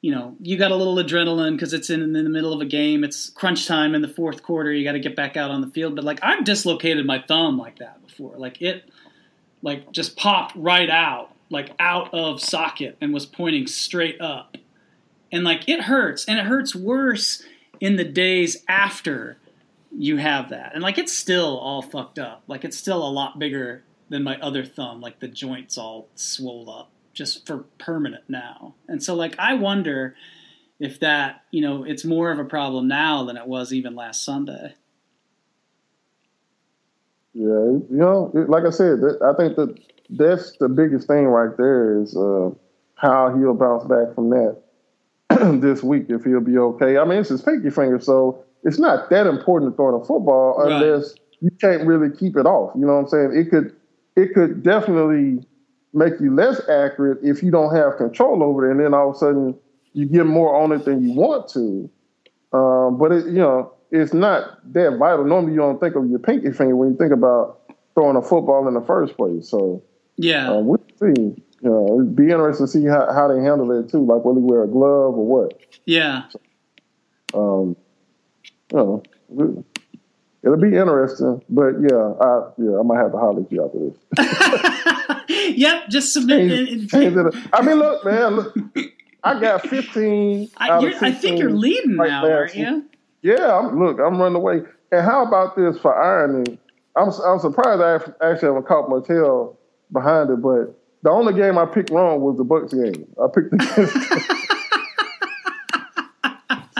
[0.00, 2.66] You know, you got a little adrenaline because it's in, in the middle of a
[2.66, 3.02] game.
[3.02, 4.72] It's crunch time in the fourth quarter.
[4.72, 5.96] You got to get back out on the field.
[5.96, 8.36] But like, I've dislocated my thumb like that before.
[8.36, 8.88] Like it,
[9.60, 14.56] like just popped right out like out of socket and was pointing straight up.
[15.30, 17.42] And like it hurts, and it hurts worse
[17.80, 19.36] in the days after
[19.90, 20.72] you have that.
[20.74, 22.42] And like it's still all fucked up.
[22.46, 25.00] Like it's still a lot bigger than my other thumb.
[25.00, 28.74] Like the joints all swelled up just for permanent now.
[28.86, 30.14] And so like I wonder
[30.80, 34.24] if that, you know, it's more of a problem now than it was even last
[34.24, 34.74] Sunday.
[37.34, 39.78] Yeah, you know, like I said, I think that
[40.10, 42.50] that's the biggest thing right there is uh,
[42.94, 44.62] how he'll bounce back from that
[45.60, 46.98] this week if he'll be okay.
[46.98, 50.58] I mean, it's his pinky finger, so it's not that important to throw the football
[50.58, 50.72] right.
[50.72, 52.72] unless you can't really keep it off.
[52.74, 53.32] You know what I'm saying?
[53.34, 53.74] It could
[54.16, 55.46] it could definitely
[55.94, 59.16] make you less accurate if you don't have control over it, and then all of
[59.16, 59.58] a sudden
[59.92, 61.90] you get more on it than you want to.
[62.52, 65.24] Um, but it, you know, it's not that vital.
[65.24, 67.60] Normally, you don't think of your pinky finger when you think about
[67.94, 69.48] throwing a football in the first place.
[69.48, 69.82] So
[70.18, 70.50] yeah.
[70.50, 71.34] Um, we'll see.
[71.60, 74.04] Know, it'd be interesting to see how, how they handle it too.
[74.04, 75.60] Like, will he wear a glove or what?
[75.86, 76.24] Yeah.
[77.32, 77.76] So, um,
[78.70, 79.64] you know,
[80.44, 81.42] it'll be interesting.
[81.48, 85.56] But yeah, I yeah, I might have to holler at you after this.
[85.56, 86.48] yep, just submit.
[86.48, 88.56] Change, change it I mean, look, man, look,
[89.24, 90.50] I got 15.
[90.58, 92.84] I, I think you're leading right now, aren't you?
[93.22, 94.60] Yeah, I'm, look, I'm running away.
[94.92, 96.58] And how about this for ironing?
[96.96, 99.57] I'm I'm surprised I actually haven't caught my tail
[99.92, 103.06] behind it, but the only game I picked wrong was the Bucks game.
[103.22, 103.94] I picked against.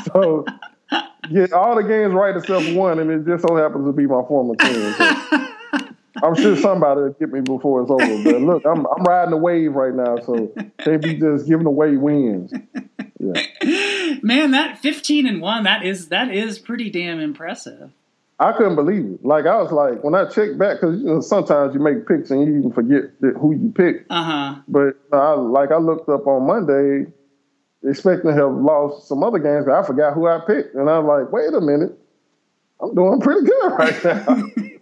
[0.13, 0.45] so
[1.31, 4.23] yeah, all the games right except one, and it just so happens to be my
[4.27, 4.93] former team.
[4.95, 5.39] So
[6.23, 8.25] I'm sure somebody will get me before it's over.
[8.25, 10.53] But look, I'm I'm riding the wave right now, so
[10.85, 12.53] they be just giving away wins.
[13.21, 14.19] Yeah.
[14.23, 17.91] Man, that 15 and one, that is that is pretty damn impressive.
[18.41, 19.25] I couldn't believe it.
[19.25, 22.31] Like I was like, when I checked back, because you know, sometimes you make picks
[22.31, 24.11] and you even forget who you picked.
[24.11, 24.55] Uh huh.
[24.69, 27.11] But I like I looked up on Monday,
[27.83, 31.07] expecting to have lost some other games, but I forgot who I picked, and I'm
[31.07, 31.99] like, wait a minute,
[32.81, 34.25] I'm doing pretty good right now.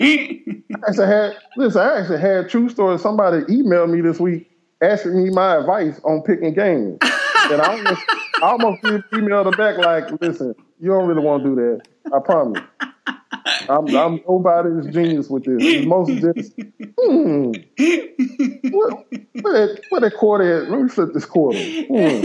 [0.00, 1.80] I actually had listen.
[1.80, 2.98] I actually had true story.
[2.98, 4.50] Somebody emailed me this week
[4.82, 9.78] asking me my advice on picking games, and I almost, I almost emailed them back
[9.78, 11.80] like, listen, you don't really want to do that.
[12.12, 12.62] I promise.
[13.68, 15.56] I'm, I'm nobody's genius with this.
[15.60, 16.52] It's most just,
[16.98, 17.52] hmm,
[18.70, 20.66] what, what, that, that quarter?
[20.68, 21.58] Let me flip this quarter.
[21.58, 22.20] Hmm.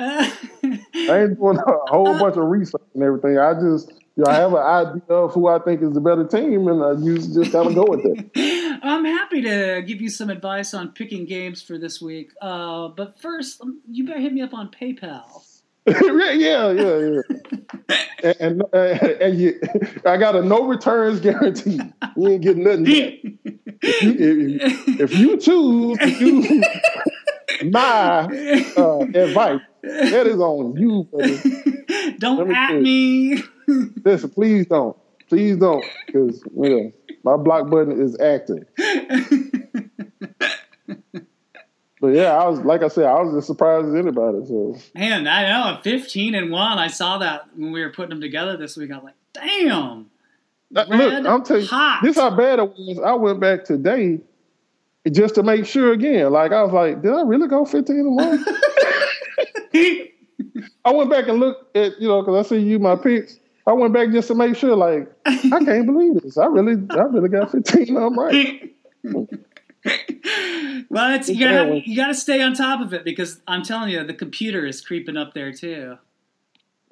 [0.00, 3.38] I ain't doing a whole bunch of research and everything.
[3.38, 6.26] I just, you know, I have an idea of who I think is the better
[6.26, 8.80] team, and I usually just kind of go with it.
[8.82, 12.32] I'm happy to give you some advice on picking games for this week.
[12.40, 15.44] Uh, but first, um, you better hit me up on PayPal.
[15.86, 17.20] Yeah, yeah, yeah.
[18.22, 19.60] and and, uh, and you,
[20.04, 21.80] I got a no returns guarantee.
[22.16, 23.14] You ain't getting nothing back.
[23.82, 26.66] If you, if, if you choose to use
[27.72, 28.24] my
[28.76, 31.08] uh, advice, that is on you.
[31.10, 32.16] Buddy.
[32.18, 33.42] Don't at me.
[34.04, 34.96] Listen, please don't.
[35.28, 38.64] Please don't, because you know, my block button is active.
[42.00, 44.38] But yeah, I was like I said, I was as surprised as anybody.
[44.46, 46.78] So man, I know fifteen and one.
[46.78, 48.90] I saw that when we were putting them together this week.
[48.90, 50.10] I was like, damn.
[50.70, 52.00] Look, I'm telling you, hot.
[52.02, 53.00] this how bad it was.
[53.04, 54.20] I went back today
[55.10, 56.32] just to make sure again.
[56.32, 58.44] Like I was like, did I really go fifteen and one?
[60.84, 63.38] I went back and looked at you know because I see you my picks.
[63.66, 64.74] I went back just to make sure.
[64.74, 66.38] Like I can't believe this.
[66.38, 67.96] I really, I really got fifteen.
[67.96, 68.74] I'm right.
[70.90, 74.04] well, it's, you gotta you gotta stay on top of it because I'm telling you,
[74.04, 75.96] the computer is creeping up there too.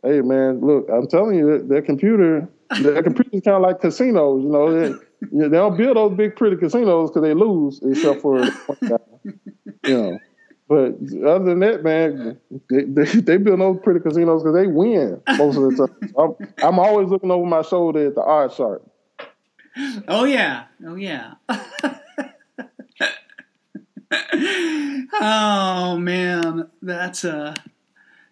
[0.02, 2.48] Hey man, look, I'm telling you, their computer,
[2.80, 4.42] their computer's kind of like casinos.
[4.42, 4.98] You know, they,
[5.32, 8.98] they don't build those big pretty casinos because they lose, except for you
[9.84, 10.18] know.
[10.66, 12.38] But other than that, man,
[12.70, 16.14] they they, they build those pretty casinos because they win most of the time.
[16.18, 18.82] I'm, I'm always looking over my shoulder at the odds chart.
[20.08, 21.34] Oh yeah, oh yeah.
[25.12, 27.54] oh man, that's uh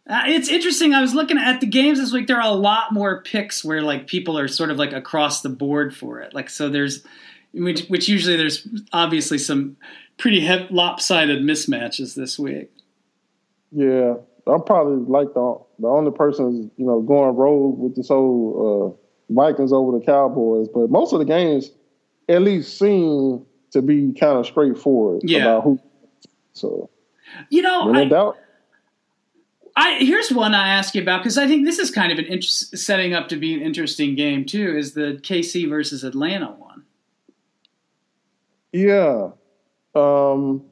[0.09, 0.95] uh, it's interesting.
[0.95, 2.29] I was looking at the games this week.
[2.29, 5.49] There are a lot more picks where like people are sort of like across the
[5.49, 6.33] board for it.
[6.33, 7.05] Like so, there's
[7.53, 9.77] which, which usually there's obviously some
[10.17, 12.71] pretty he- lopsided mismatches this week.
[13.73, 14.15] Yeah,
[14.47, 18.97] I'm probably like the the only person you know going rogue with this whole
[19.29, 20.69] uh, Vikings over the Cowboys.
[20.73, 21.73] But most of the games
[22.29, 25.43] at least seem to be kind of straightforward Yeah.
[25.43, 25.81] about who.
[26.53, 26.91] So
[27.51, 28.39] You know, when I, doubt,
[29.77, 32.25] I here's one I ask you about because I think this is kind of an
[32.27, 34.77] interest, setting up to be an interesting game too.
[34.77, 36.85] Is the KC versus Atlanta one?
[38.73, 39.31] yeah.
[39.95, 40.65] Um,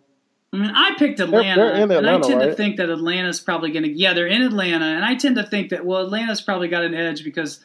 [0.52, 3.40] I mean, I picked Atlanta, they're in and I Atlanta, tend to think that Atlanta's
[3.40, 3.90] probably going to.
[3.90, 6.94] Yeah, they're in Atlanta, and I tend to think that well, Atlanta's probably got an
[6.94, 7.60] edge because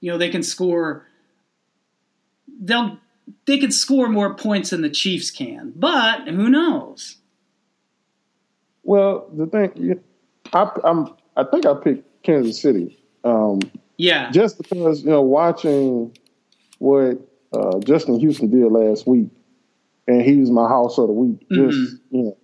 [0.00, 1.06] you know they can score.
[2.60, 2.98] They'll
[3.46, 7.16] they can score more points than the Chiefs can, but who knows?
[8.88, 10.00] well, the thing,
[10.54, 12.98] I, I'm I think I picked Kansas City.
[13.22, 13.60] Um,
[13.98, 16.16] Yeah, just because you know watching
[16.78, 17.18] what
[17.52, 19.28] uh, Justin Houston did last week,
[20.06, 21.46] and he was my house of the week.
[21.52, 22.38] Just you know,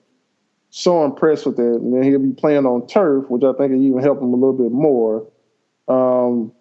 [0.68, 1.62] so impressed with that.
[1.62, 4.36] And then he'll be playing on turf, which I think will even help him a
[4.36, 5.26] little bit more.
[5.88, 6.52] Um,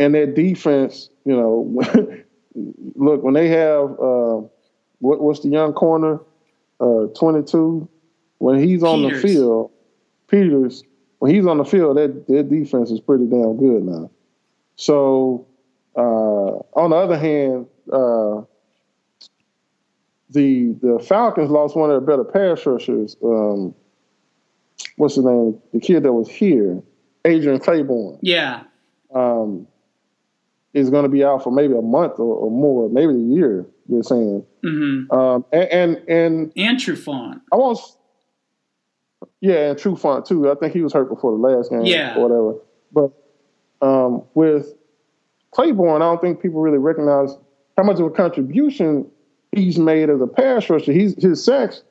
[0.00, 1.80] and that defense, you know,
[2.54, 4.40] look when they have uh,
[4.98, 6.20] what, what's the young corner,
[6.80, 7.88] uh, twenty two,
[8.38, 9.22] when he's on Peters.
[9.22, 9.70] the field,
[10.28, 10.84] Peters.
[11.18, 14.10] When he's on the field, that that defense is pretty damn good now.
[14.74, 15.46] So,
[15.94, 18.42] uh, on the other hand, uh,
[20.30, 23.16] the the Falcons lost one of their better pass rushers.
[23.22, 23.74] Um,
[24.96, 25.60] what's his name?
[25.72, 26.82] The kid that was here,
[27.24, 28.64] Adrian Clayborn, yeah,
[29.14, 29.68] um,
[30.74, 33.66] is going to be out for maybe a month or, or more, maybe a year.
[33.88, 37.78] They're saying, hmm um, and, and and and Font, I want,
[39.40, 40.50] yeah, and Trufant too.
[40.50, 42.16] I think he was hurt before the last game, Yeah.
[42.16, 43.12] or whatever.
[43.80, 44.72] But um, with
[45.54, 47.36] Clayborn, I don't think people really recognize
[47.76, 49.10] how much of a contribution
[49.50, 50.92] he's made as a pass rusher.
[50.92, 51.82] He's his sacks.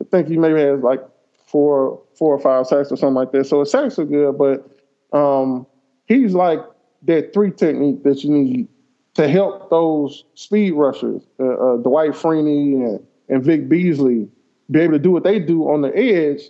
[0.00, 1.00] I think he maybe has like
[1.46, 3.44] four, four or five sacks or something like that.
[3.46, 4.68] So his sacks are good, but
[5.16, 5.66] um,
[6.06, 6.58] he's like
[7.02, 8.68] that three technique that you need
[9.14, 14.28] to help those speed rushers, uh, uh, Dwight Freeney and, and Vic Beasley,
[14.70, 16.42] be able to do what they do on the edge.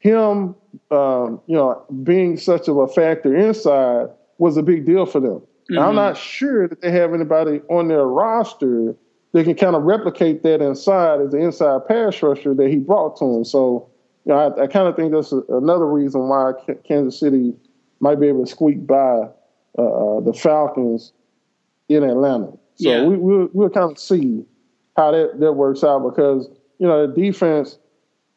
[0.00, 0.54] Him,
[0.90, 5.42] um, you know, being such of a factor inside was a big deal for them.
[5.70, 5.80] Mhm.
[5.80, 8.96] I'm not sure that they have anybody on their roster
[9.32, 13.16] that can kind of replicate that inside as the inside pass rusher that he brought
[13.18, 13.44] to him.
[13.44, 13.86] So,
[14.24, 17.54] you know, I, I kind of think that's a, another reason why K- Kansas City
[18.00, 19.28] might be able to squeak by
[19.78, 21.12] uh, uh, the Falcons
[21.88, 22.52] in Atlanta.
[22.76, 23.04] So Yeah.
[23.06, 24.44] we, we'll, we'll kind of see
[24.96, 26.48] how that, that works out because,
[26.78, 27.78] you know, the defense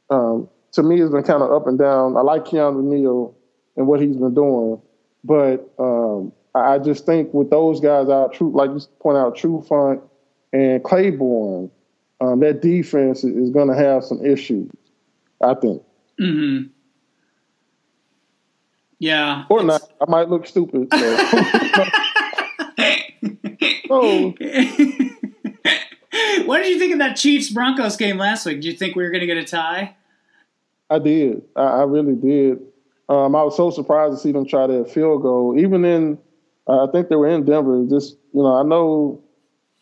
[0.09, 2.17] um, to me has been kind of up and down.
[2.17, 3.35] I like Keanu Neal
[3.77, 4.81] and what he's been doing,
[5.23, 10.01] but um, I just think with those guys out, true like you point out, Trufant
[10.51, 11.71] and Clayborn,
[12.21, 14.69] um, that defense is going to have some issues.
[15.41, 15.81] I think,
[16.19, 16.63] hmm
[19.03, 19.81] Yeah, or not.
[19.99, 20.87] I might look stupid.
[20.93, 20.97] So.
[23.89, 24.31] oh,
[26.45, 28.61] what did you think of that Chiefs Broncos game last week?
[28.61, 29.97] Did you think we were going to get a tie?
[30.89, 31.41] I did.
[31.53, 32.59] I, I really did.
[33.09, 35.59] Um, I was so surprised to see them try that field goal.
[35.59, 36.17] Even in,
[36.65, 37.85] uh, I think they were in Denver.
[37.89, 39.21] Just you know, I know.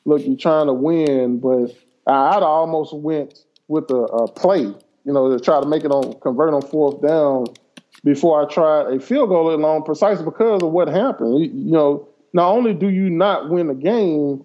[0.03, 1.67] Look, you're trying to win, but
[2.07, 4.61] I, I'd almost went with a, a play.
[4.61, 7.45] You know, to try to make it on convert on fourth down
[8.03, 11.39] before I tried a field goal alone, precisely because of what happened.
[11.39, 14.43] You, you know, not only do you not win the game,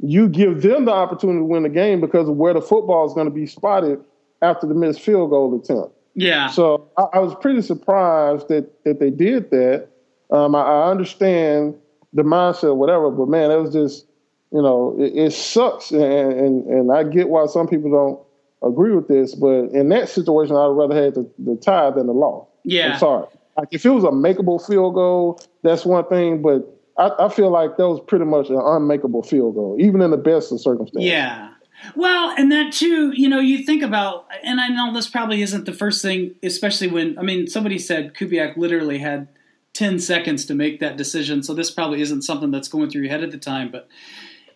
[0.00, 3.12] you give them the opportunity to win the game because of where the football is
[3.14, 4.00] going to be spotted
[4.42, 5.94] after the missed field goal attempt.
[6.14, 9.88] Yeah, So I, I was pretty surprised that that they did that.
[10.30, 11.76] Um, I, I understand
[12.12, 14.06] the mindset, whatever, but man, it was just
[14.50, 18.94] you know it, it sucks, and, and and I get why some people don't agree
[18.94, 22.48] with this, but in that situation, I'd rather have the, the tie than the loss.
[22.68, 22.92] Yeah.
[22.92, 23.26] I'm sorry.
[23.56, 26.62] Like if it was a makeable field goal, that's one thing, but
[26.96, 30.16] I, I feel like that was pretty much an unmakeable field goal, even in the
[30.16, 31.10] best of circumstances.
[31.10, 31.50] Yeah.
[31.94, 35.64] Well, and that too, you know, you think about, and I know this probably isn't
[35.64, 39.28] the first thing, especially when, I mean, somebody said Kubiak literally had
[39.74, 43.10] 10 seconds to make that decision, so this probably isn't something that's going through your
[43.10, 43.88] head at the time, but,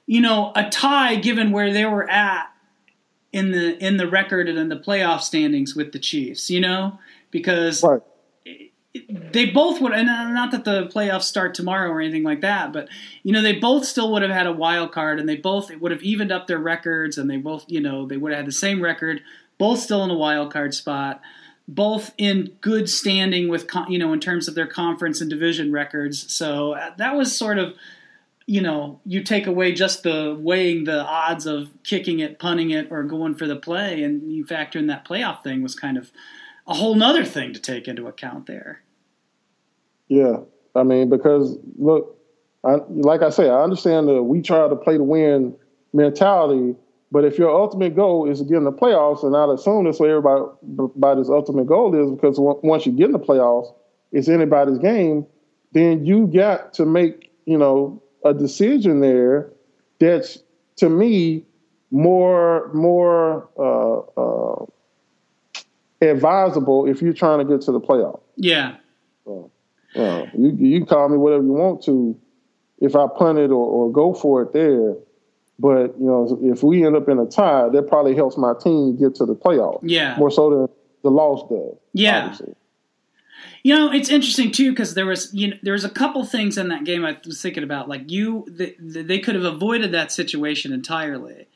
[0.07, 2.53] you know, a tie, given where they were at,
[3.33, 6.51] in the in the record and in the playoff standings with the Chiefs.
[6.51, 6.99] You know,
[7.33, 8.01] because Right.
[9.33, 12.89] they both would, and not that the playoffs start tomorrow or anything like that, but
[13.25, 15.91] you know they both still would have had a wild card, and they both would
[15.91, 18.53] have evened up their records, and they both, you know, they would have had the
[18.53, 19.23] same record,
[19.59, 21.21] both still in a wild card spot,
[21.67, 26.31] both in good standing with, you know, in terms of their conference and division records.
[26.31, 27.75] So uh, that was sort of,
[28.47, 32.89] you know, you take away just the weighing the odds of kicking it, punting it,
[32.91, 36.11] or going for the play, and you factor in that playoff thing was kind of
[36.67, 38.83] a whole nother thing to take into account there.
[40.09, 40.39] Yeah,
[40.75, 42.19] I mean, because look,
[42.65, 45.57] I, like I say, I understand that we try to play to win
[45.93, 46.77] mentality,
[47.11, 50.01] but if your ultimate goal is to get in the playoffs, and I'd assume that's
[50.01, 53.73] what everybody's ultimate goal is, because on- once you get in the playoffs,
[54.13, 55.27] it's anybody's game.
[55.73, 59.51] Then you got to make you know a decision there
[59.99, 60.39] that's
[60.77, 61.45] to me
[61.91, 64.67] more more uh, uh,
[66.09, 68.21] advisable if you're trying to get to the playoff.
[68.37, 68.77] Yeah,
[69.27, 72.19] Uh, you you call me whatever you want to
[72.81, 74.95] if I punt it or, or go for it there.
[75.59, 78.97] But you know, if we end up in a tie, that probably helps my team
[78.97, 80.69] get to the playoff yeah, more so than
[81.03, 81.79] the loss does.
[81.93, 82.25] Yeah.
[82.25, 82.55] obviously.
[83.65, 86.59] You know, it's interesting too because there was you know there was a couple things
[86.59, 87.89] in that game I was thinking about.
[87.89, 91.47] Like you, they, they could have avoided that situation entirely.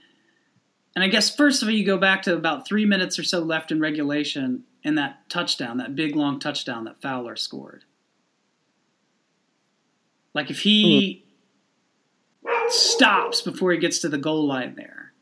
[0.96, 3.40] And I guess first of all, you go back to about three minutes or so
[3.40, 7.84] left in regulation, and that touchdown, that big long touchdown that Fowler scored.
[10.32, 11.26] Like if he
[12.68, 15.12] stops before he gets to the goal line there,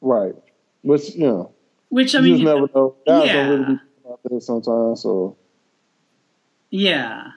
[0.00, 0.34] right.
[0.82, 1.52] Which you know,
[1.88, 2.96] which I you mean, just never know.
[3.06, 3.32] Guys yeah.
[3.34, 3.80] don't really be
[4.10, 5.02] out there sometimes.
[5.02, 5.36] So
[6.70, 7.32] Yeah.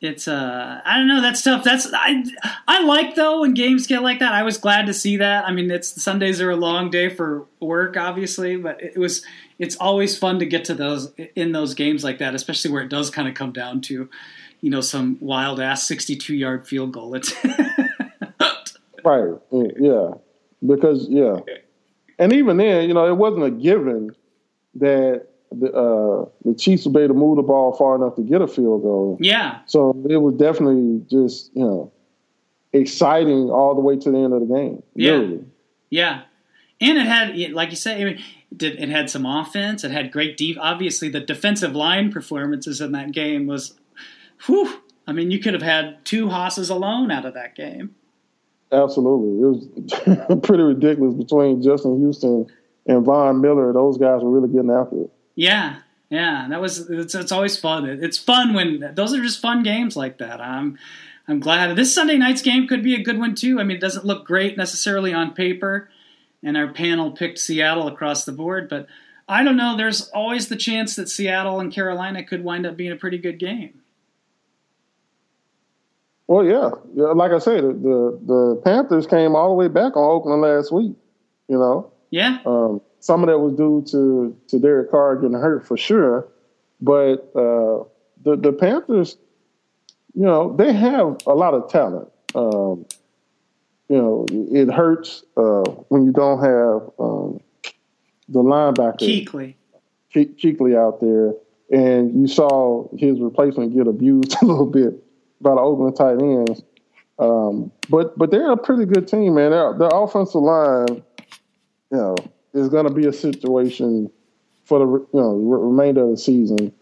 [0.00, 1.64] It's uh I don't know, that's tough.
[1.64, 2.24] That's I
[2.68, 4.32] I like though when games get like that.
[4.32, 5.44] I was glad to see that.
[5.44, 9.24] I mean, it's Sundays are a long day for work obviously, but it was
[9.58, 12.88] it's always fun to get to those in those games like that, especially where it
[12.88, 14.08] does kind of come down to,
[14.60, 17.14] you know, some wild ass 62-yard field goal.
[17.14, 17.34] It's
[19.04, 20.10] right, yeah,
[20.64, 21.40] because yeah,
[22.18, 24.14] and even then, you know, it wasn't a given
[24.76, 28.22] that the uh, the Chiefs would be able to move the ball far enough to
[28.22, 29.18] get a field goal.
[29.20, 29.60] yeah.
[29.66, 31.92] So it was definitely just, you know,
[32.72, 34.82] exciting all the way to the end of the game.
[34.94, 35.12] Yeah.
[35.12, 35.44] Literally.
[35.90, 36.22] Yeah,
[36.80, 38.22] and it had, like you say, I mean,
[38.60, 39.84] it had some offense.
[39.84, 40.56] It had great deep.
[40.60, 43.74] Obviously, the defensive line performances in that game was,
[44.46, 44.80] whew.
[45.06, 47.94] I mean, you could have had two hosses alone out of that game.
[48.70, 49.42] Absolutely.
[49.42, 52.46] It was pretty ridiculous between Justin Houston
[52.86, 53.72] and Von Miller.
[53.72, 55.10] Those guys were really getting after it.
[55.38, 55.76] Yeah,
[56.10, 56.90] yeah, that was.
[56.90, 57.86] It's, it's always fun.
[57.86, 60.40] It's fun when those are just fun games like that.
[60.40, 60.76] I'm,
[61.28, 63.60] I'm glad this Sunday night's game could be a good one too.
[63.60, 65.90] I mean, it doesn't look great necessarily on paper,
[66.42, 68.88] and our panel picked Seattle across the board, but
[69.28, 69.76] I don't know.
[69.76, 73.38] There's always the chance that Seattle and Carolina could wind up being a pretty good
[73.38, 73.80] game.
[76.26, 76.70] Well, yeah.
[76.94, 80.42] yeah like I said, the, the, the Panthers came all the way back on Oakland
[80.42, 80.96] last week,
[81.46, 81.92] you know.
[82.10, 86.28] Yeah, Um, some of that was due to, to Derek Carr getting hurt for sure.
[86.80, 87.84] But uh,
[88.22, 89.16] the, the Panthers,
[90.14, 92.08] you know, they have a lot of talent.
[92.34, 92.86] Um,
[93.88, 97.40] you know, it hurts uh, when you don't have um,
[98.28, 99.54] the linebacker Kuechly.
[100.10, 101.32] Che- Cheekley out there,
[101.70, 105.02] and you saw his replacement get abused a little bit
[105.40, 106.62] by the Oakland tight ends.
[107.18, 109.50] Um, but but they're a pretty good team, man.
[109.50, 111.02] Their, their offensive line,
[111.90, 112.16] you know,
[112.58, 114.10] is going to be a situation
[114.64, 116.72] for the you know re- remainder of the season.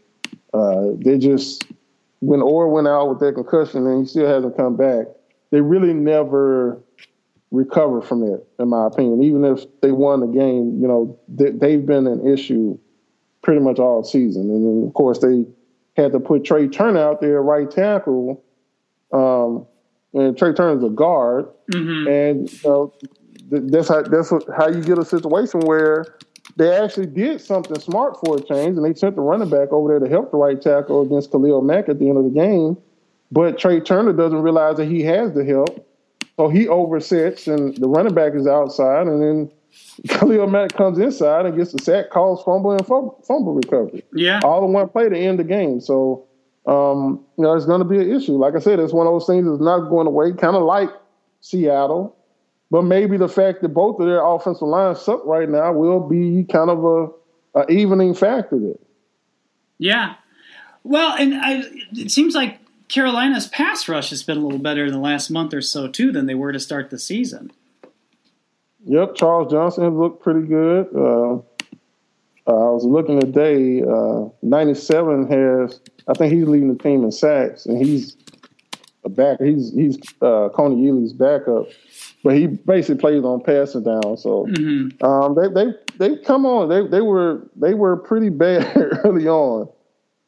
[0.53, 1.67] Uh, they just
[2.21, 5.07] when Oher went out with that concussion and he still hasn't come back.
[5.51, 6.83] They really never
[7.51, 9.23] recover from it, in my opinion.
[9.23, 12.79] Even if they won the game, you know, they, they've been an issue
[13.43, 14.51] pretty much all season.
[14.51, 15.45] And then, of course, they
[15.97, 18.43] had to put Trai Turner out there, right tackle.
[19.13, 19.67] Um,
[20.13, 22.93] and Trai Turner's a guard, hmm and you know,
[23.51, 26.17] that's how that's what, how you get a situation where
[26.57, 29.89] they actually did something smart for a change, and they sent the running back over
[29.89, 32.77] there to help the right tackle against Khalil Mack at the end of the game.
[33.33, 35.87] But Trai Turner doesn't realize that he has the help,
[36.37, 39.51] so he oversets, and the running back is outside, and then
[40.09, 44.41] Khalil Mack comes inside and gets the sack, calls fumble and fumble, fumble recovery Yeah,
[44.45, 45.81] all in one play to end the game.
[45.81, 46.27] So,
[46.67, 48.33] um, you know, it's going to be an issue.
[48.33, 50.91] Like I said, it's one of those things that's not going away, kind of like
[51.41, 52.16] Seattle.
[52.71, 56.45] But maybe the fact that both of their offensive lines suck right now will be
[56.51, 58.75] kind of a, a evening factor there.
[59.79, 60.15] yeah.
[60.83, 61.63] Well, and I,
[61.93, 65.53] it seems like Carolina's pass rush has been a little better in the last month
[65.53, 67.51] or so too than they were to start the season.
[68.85, 70.87] Yep, Charles Johnson looked pretty good.
[70.95, 71.35] Uh,
[72.47, 73.83] uh, I was looking today.
[73.83, 78.17] Uh, Ninety-seven has, I think he's leading the team in sacks, and he's
[79.05, 79.41] a back.
[79.41, 81.67] He's he's uh, Kony Ealy's backup,
[82.25, 84.17] but he basically plays on passing down.
[84.17, 85.05] So Mm-hmm.
[85.05, 86.69] um, they they they come on.
[86.69, 88.71] They they were they were pretty bad
[89.05, 89.69] early on.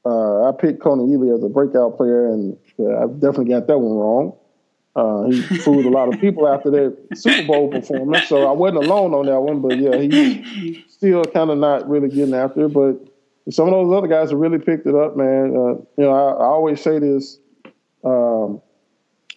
[0.05, 3.79] Uh, I picked Kony Ealy as a breakout player, and yeah, I definitely got that
[3.79, 4.35] one wrong.
[4.97, 8.85] Uh, he fooled a lot of people after that Super Bowl performance, so I wasn't
[8.85, 9.61] alone on that one.
[9.61, 12.69] But yeah, he's still kind of not really getting after it.
[12.73, 12.97] But
[13.53, 15.55] some of those other guys have really picked it up, man.
[15.55, 17.39] Uh, you know, I, I always say this
[18.05, 18.61] um,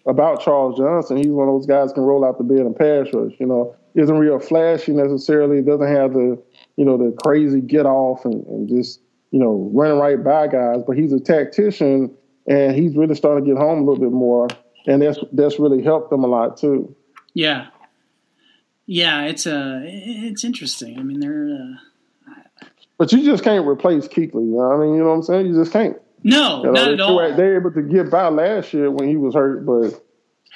[0.06, 1.18] about Charles Johnson.
[1.18, 3.34] He's one of those guys can roll out the bed and pass rush.
[3.40, 5.62] You know, isn't real flashy necessarily.
[5.62, 6.42] Doesn't have the
[6.78, 10.84] you know the crazy get off and, and just you know running right by guys.
[10.86, 12.16] But he's a tactician,
[12.48, 14.48] and he's really starting to get home a little bit more.
[14.88, 16.96] And that's that's really helped them a lot too.
[17.34, 17.68] Yeah,
[18.86, 19.26] yeah.
[19.26, 20.98] It's uh, it's interesting.
[20.98, 22.36] I mean, they're uh,
[22.98, 24.34] But you just can't replace Kuechly.
[24.34, 24.72] You know?
[24.72, 25.48] I mean, you know what I'm saying?
[25.48, 25.98] You just can't.
[26.24, 27.36] No, You know, not they, at all.
[27.36, 30.04] They were able to get by last year when he was hurt, but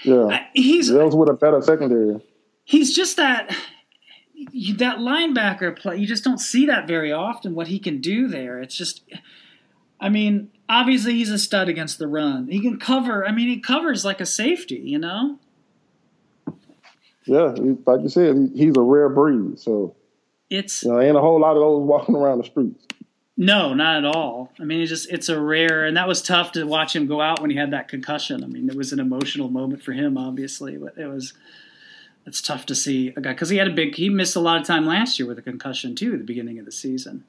[0.03, 2.21] yeah, he's that was with a better secondary.
[2.63, 3.55] he's just that
[4.77, 5.97] that linebacker play.
[5.97, 7.55] You just don't see that very often.
[7.55, 9.03] What he can do there, it's just.
[9.97, 12.49] I mean, obviously he's a stud against the run.
[12.49, 13.25] He can cover.
[13.25, 14.81] I mean, he covers like a safety.
[14.83, 15.39] You know.
[17.25, 17.55] Yeah,
[17.87, 19.59] like you said, he's a rare breed.
[19.59, 19.95] So
[20.49, 22.85] It's you know, ain't a whole lot of those walking around the streets.
[23.37, 24.51] No, not at all.
[24.59, 27.19] I mean, it's just it's a rare, and that was tough to watch him go
[27.19, 28.43] out when he had that concussion.
[28.43, 31.33] I mean, it was an emotional moment for him, obviously, but it was.
[32.27, 33.95] It's tough to see a guy because he had a big.
[33.95, 36.57] He missed a lot of time last year with a concussion too at the beginning
[36.57, 37.23] of the season,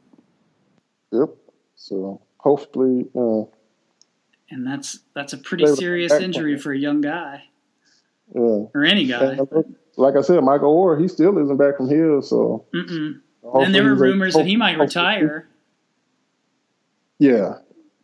[1.13, 1.31] Yep.
[1.75, 3.43] So hopefully, uh,
[4.51, 7.45] and that's that's a pretty serious injury for a young guy
[8.35, 8.67] yeah.
[8.75, 9.39] or any guy.
[9.97, 12.21] Like I said, Michael Oher, he still isn't back from here.
[12.23, 15.49] So And there were rumors that he might retire.
[17.19, 17.55] Yeah.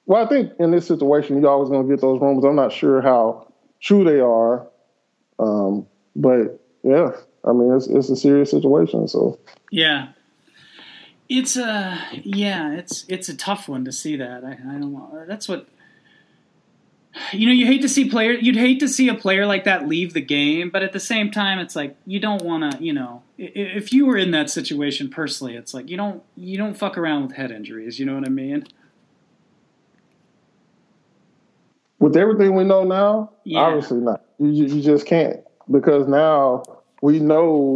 [0.06, 2.44] Well, I think in this situation, you're always going to get those rumors.
[2.44, 4.66] I'm not sure how true they are.
[5.38, 5.86] Um,
[6.16, 7.12] but yeah,
[7.44, 9.06] I mean, it's, it's a serious situation.
[9.08, 9.38] So
[9.70, 10.08] Yeah.
[11.28, 14.44] It's a yeah, it's it's a tough one to see that.
[14.44, 15.24] I, I don't know.
[15.26, 15.66] That's what
[17.32, 17.52] you know.
[17.52, 18.32] You hate to see player.
[18.32, 21.30] You'd hate to see a player like that leave the game, but at the same
[21.30, 22.84] time, it's like you don't want to.
[22.84, 26.74] You know, if you were in that situation personally, it's like you don't you don't
[26.74, 27.98] fuck around with head injuries.
[27.98, 28.66] You know what I mean?
[32.02, 33.60] With everything we know now, Yeah.
[33.60, 34.22] obviously not.
[34.38, 35.40] You, you just can't
[35.70, 36.64] because now
[37.00, 37.74] we know,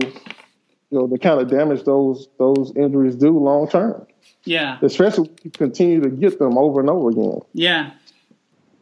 [0.90, 4.06] you know, the kind of damage those those injuries do long term,
[4.44, 7.40] Yeah, especially if you continue to get them over and over again.
[7.54, 7.92] yeah,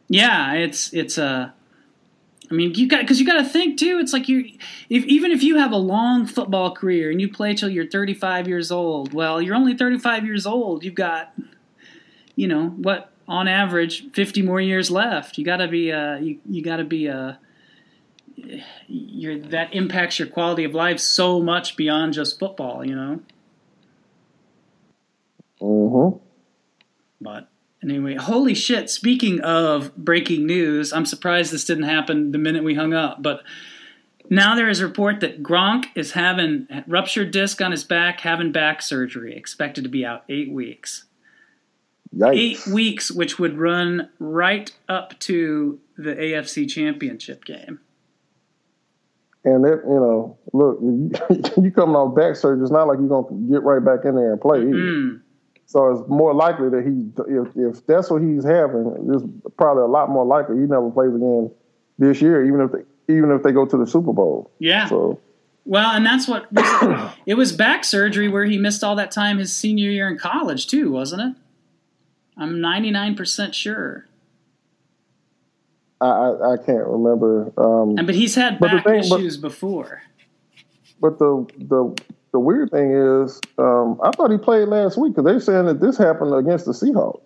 [0.09, 0.53] yeah.
[0.53, 1.53] It's it's a.
[2.51, 3.97] I mean, you got because you got to think too.
[3.99, 4.51] It's like you,
[4.89, 8.47] if even if you have a long football career and you play till you're 35
[8.47, 10.83] years old, well, you're only 35 years old.
[10.83, 11.33] You've got,
[12.35, 15.37] you know, what on average 50 more years left.
[15.37, 17.33] You got to be, uh, you you got to be, uh,
[18.87, 22.85] your that impacts your quality of life so much beyond just football.
[22.85, 23.19] You know,
[25.59, 26.17] hmm
[27.21, 27.49] but.
[27.83, 28.89] Anyway, holy shit.
[28.89, 33.43] Speaking of breaking news, I'm surprised this didn't happen the minute we hung up, but
[34.27, 38.51] now there is a report that Gronk is having ruptured disc on his back, having
[38.51, 41.05] back surgery, expected to be out eight weeks.
[42.15, 42.37] Yikes.
[42.37, 47.79] Eight weeks, which would run right up to the AFC Championship game.
[49.43, 50.79] And that, you know, look,
[51.63, 54.15] you, coming off back surgery, it's not like you're going to get right back in
[54.15, 54.59] there and play.
[54.61, 54.69] either.
[54.73, 55.21] Mm,
[55.67, 59.87] So it's more likely that he, if, if that's what he's having, it's probably a
[59.87, 61.51] lot more likely he never plays again
[61.99, 64.49] this year, even if they, even if they go to the Super Bowl.
[64.57, 64.87] yeah.
[64.87, 65.19] So
[65.65, 69.11] Well, and that's what was it, it was back surgery where he missed all that
[69.11, 71.41] time his senior year in college too, wasn't it?
[72.37, 74.05] I'm 99% sure.
[76.01, 77.51] I, I, I can't remember.
[77.57, 80.01] Um, And but he's had But back thing- but- issues before.
[80.99, 81.95] but the the
[82.33, 85.79] the weird thing is, um, I thought he played last week because they're saying that
[85.79, 87.21] this happened against the Seahawks.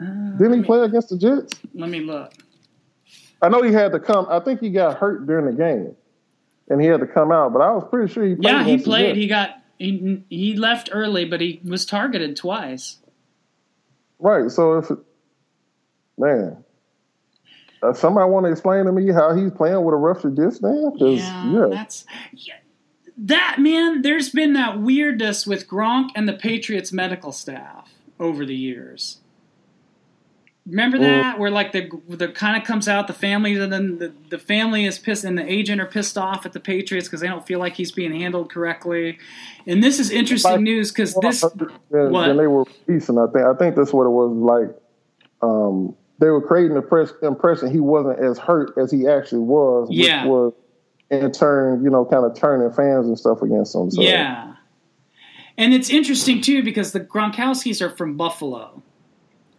[0.00, 0.04] Uh,
[0.36, 1.54] Didn't he me, play against the Jets?
[1.74, 2.32] let me look.
[3.40, 4.26] I know he had to come.
[4.28, 5.94] I think he got hurt during the game,
[6.68, 7.52] and he had to come out.
[7.54, 8.44] But I was pretty sure he played.
[8.52, 9.16] Yeah, he played.
[9.16, 12.98] He got he he left early, but he was targeted twice.
[14.18, 14.50] Right.
[14.50, 14.90] So if
[16.16, 16.64] man,
[17.82, 20.92] uh, somebody want to explain to me how he's playing with a ruptured disc now?
[20.96, 22.56] Yeah, yeah, that's yeah,
[23.16, 24.02] that man.
[24.02, 29.18] There's been that weirdness with Gronk and the Patriots medical staff over the years.
[30.68, 34.12] Remember that where like the the kind of comes out the family and then the,
[34.28, 37.26] the family is pissed and the agent are pissed off at the Patriots because they
[37.26, 39.18] don't feel like he's being handled correctly.
[39.66, 41.40] And this is interesting news because this
[41.90, 42.26] then, what?
[42.26, 43.18] then they were releasing.
[43.18, 44.76] I think I think that's what it was like.
[45.40, 49.88] Um, they were creating the pres- impression he wasn't as hurt as he actually was,
[49.88, 50.26] which Yeah.
[50.26, 50.52] was
[51.10, 53.90] in turn, you know, kind of turning fans and stuff against him.
[53.90, 54.54] So, Yeah.
[55.56, 58.82] And it's interesting too because the Gronkowskis are from Buffalo.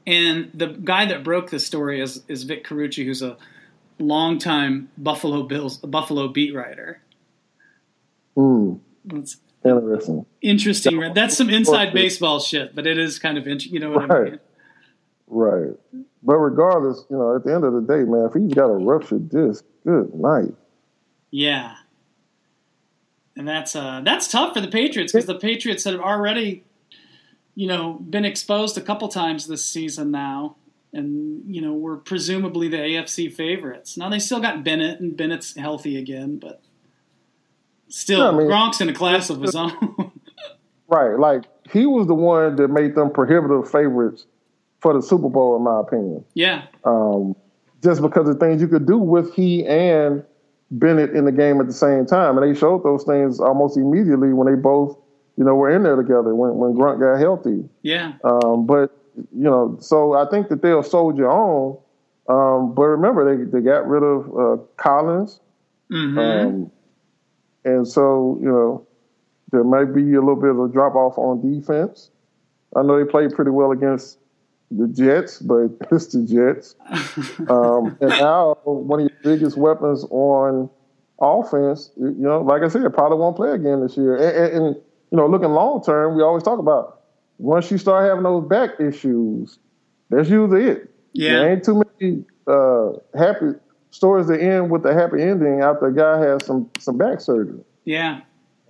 [0.09, 3.37] And the guy that broke the story is, is Vic Carucci, who's a
[3.99, 7.01] longtime Buffalo Bills Buffalo beat writer.
[8.35, 10.25] mm, That's interesting.
[10.41, 11.13] interesting.
[11.13, 13.73] That's some inside baseball shit, but it is kind of interesting.
[13.75, 14.31] You know what I Right.
[14.31, 14.39] mean?
[15.27, 15.71] Right.
[16.23, 18.73] But regardless, you know, at the end of the day, man, if he's got a
[18.73, 20.53] ruptured disc, good night.
[21.29, 21.75] Yeah.
[23.37, 26.63] And that's uh, that's tough for the Patriots because the Patriots have already,
[27.59, 30.55] you know, been exposed a couple times this season now,
[30.93, 33.97] and you know we're presumably the AFC favorites.
[33.97, 36.61] Now they still got Bennett, and Bennett's healthy again, but
[37.89, 39.71] still, Yeah, I mean- Gronk's in a class of his own.
[40.91, 41.19] Right.
[41.19, 44.25] Like he was the one that made them prohibitive favorites
[44.79, 46.25] for the Super Bowl, in my opinion.
[46.33, 47.35] yeah, Um,
[47.83, 50.23] just because of things you could do with he and
[50.71, 52.39] Bennett in the game at the same time.
[52.39, 54.97] And they showed those things almost immediately when they both,
[55.39, 57.63] you know, were in there together when, when Gronk got healthy.
[57.81, 61.77] yeah, Um, but you know, so I think that they'll soldier on.
[62.27, 65.39] Um, but remember, they they got rid of uh, Collins,
[65.89, 66.71] hmm um,
[67.63, 68.85] and so you know
[69.51, 72.11] there might be a little bit of a drop off on defense.
[72.75, 74.19] I know they played pretty well against
[74.71, 76.75] the Jets, but it's the Jets.
[77.49, 80.69] Um, and now one of your biggest weapons on
[81.19, 84.15] offense, you know, like I said, probably won't play again this year.
[84.15, 84.75] And, and, and
[85.11, 87.01] you know, looking long term, we always talk about
[87.39, 89.57] once you start having those back issues,
[90.09, 90.93] that's usually it.
[91.13, 91.33] Yeah.
[91.33, 93.57] There ain't too many uh, happy
[93.91, 97.63] stories that end with a happy ending after a guy has some some back surgery.
[97.85, 98.21] yeah.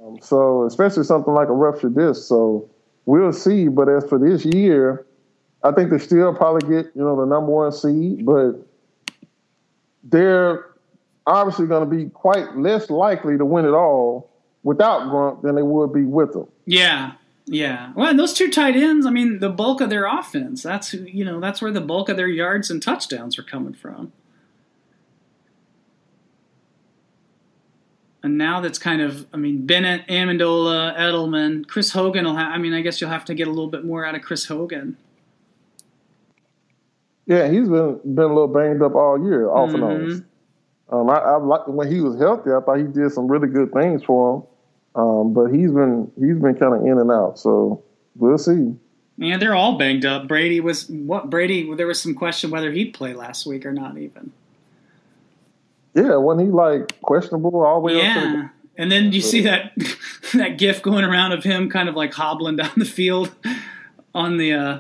[0.02, 2.26] Um, so especially something like a ruptured disc.
[2.26, 2.70] So
[3.06, 3.68] we'll see.
[3.68, 5.06] But as for this year,
[5.64, 8.54] I think they still probably get you know the number one seed, but
[10.04, 10.66] they're
[11.28, 14.29] obviously going to be quite less likely to win it all
[14.64, 16.46] without Gronk than they would be with him.
[16.66, 17.14] Yeah,
[17.46, 17.92] yeah.
[17.96, 20.62] Well, those two tight ends, I mean, the bulk of their offense.
[20.64, 23.74] That's who- you know, that's where the bulk of their yards and touchdowns are coming
[23.74, 24.12] from.
[28.22, 32.52] And now that's kind of, I mean, Bennett, Amendola, Edelman, Chris Hogan will have.
[32.52, 34.46] I mean, I guess you'll have to get a little bit more out of Chris
[34.46, 34.98] Hogan.
[37.26, 40.24] Yeah, he's been been a little banged up all year, off and Mhm.
[40.92, 41.02] on.
[41.02, 42.52] Um, I, I like when he was healthy.
[42.52, 44.44] I thought he did some really good things for him.
[44.96, 47.40] Um, but he's been he's been kind of in and out.
[47.40, 47.84] So
[48.16, 48.76] we'll see.
[49.18, 50.28] Yeah, they're all banged up.
[50.28, 51.30] Brady was what?
[51.30, 51.74] Brady.
[51.76, 53.98] There was some question whether he'd play last week or not.
[53.98, 54.32] Even.
[55.94, 58.50] Yeah, wasn't he like questionable all the way up to the Yeah.
[58.78, 59.74] And then you see that
[60.34, 63.32] that gif going around of him kind of like hobbling down the field
[64.16, 64.80] on the uh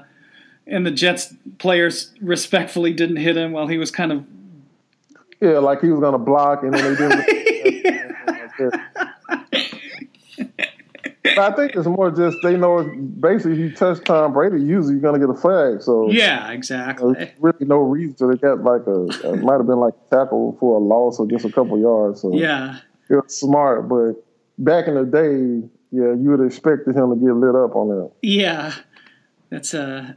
[0.65, 4.25] and the Jets players respectfully didn't hit him while he was kind of
[5.41, 8.85] Yeah, like he was gonna block and then they didn't.
[11.23, 12.81] But I think it's more just they know
[13.19, 15.81] basically if you touch Tom Brady, usually you're gonna get a flag.
[15.81, 17.33] So Yeah, there's exactly.
[17.39, 20.55] really no reason to they got like a it might have been like a tackle
[20.61, 22.21] for a loss or just a couple yards.
[22.21, 22.77] So Yeah.
[23.09, 24.13] it was smart, but
[24.57, 27.89] back in the day, yeah, you would have expected him to get lit up on
[27.89, 28.11] that.
[28.21, 28.73] Yeah.
[29.49, 30.13] That's uh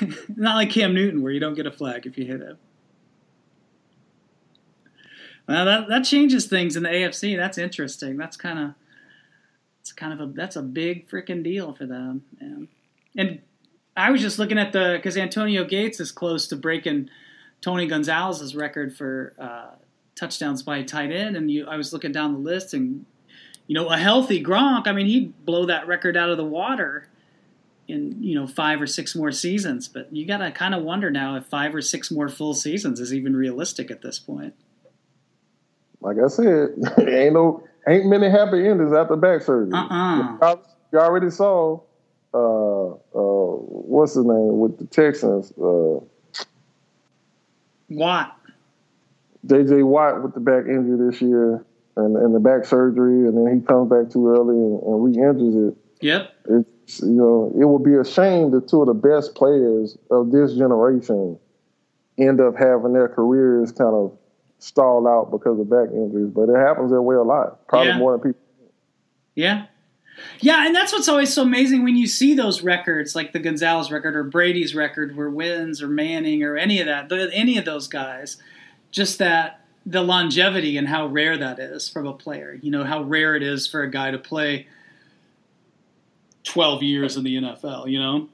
[0.36, 2.58] not like Cam Newton where you don't get a flag if you hit him.
[5.46, 7.36] Well, that that changes things in the AFC.
[7.36, 8.16] That's interesting.
[8.16, 8.70] That's kind of
[9.94, 12.68] kind of a that's a big freaking deal for them, man.
[13.16, 13.40] And
[13.96, 17.08] I was just looking at the because Antonio Gates is close to breaking
[17.60, 19.76] Tony Gonzalez's record for uh,
[20.14, 23.06] touchdowns by tight end, and you I was looking down the list and
[23.66, 24.86] you know a healthy Gronk.
[24.86, 27.08] I mean, he'd blow that record out of the water
[27.86, 29.88] in you know five or six more seasons.
[29.88, 33.00] But you got to kind of wonder now if five or six more full seasons
[33.00, 34.54] is even realistic at this point.
[36.00, 39.72] Like I said, ain't no ain't many happy endings after back surgery.
[39.72, 40.56] Uh-uh.
[40.92, 41.80] You already saw
[42.32, 46.04] uh, uh, what's his name with the Texans, uh,
[47.88, 48.38] Watt.
[49.46, 49.82] J.J.
[49.82, 51.64] Watt with the back injury this year
[51.96, 55.72] and, and the back surgery, and then he comes back too early and, and re-injures
[55.72, 55.76] it.
[56.00, 56.34] Yep.
[56.48, 60.32] It's you know it would be a shame that two of the best players of
[60.32, 61.38] this generation
[62.18, 64.16] end up having their careers kind of
[64.64, 66.30] stall out because of back injuries.
[66.34, 67.98] But it happens that way a lot, probably Yeah.
[67.98, 68.40] more than people.
[69.34, 69.66] Yeah.
[70.40, 73.90] Yeah, and that's what's always so amazing when you see those records, like the Gonzalez
[73.90, 77.88] record or Brady's record, where wins or Manning or any of that, any of those
[77.88, 78.36] guys,
[78.92, 82.58] just that the longevity and how rare that is from a player.
[82.62, 84.68] You know how rare it is for a guy to play
[86.44, 87.88] twelve years in the NFL.
[87.88, 88.28] You know.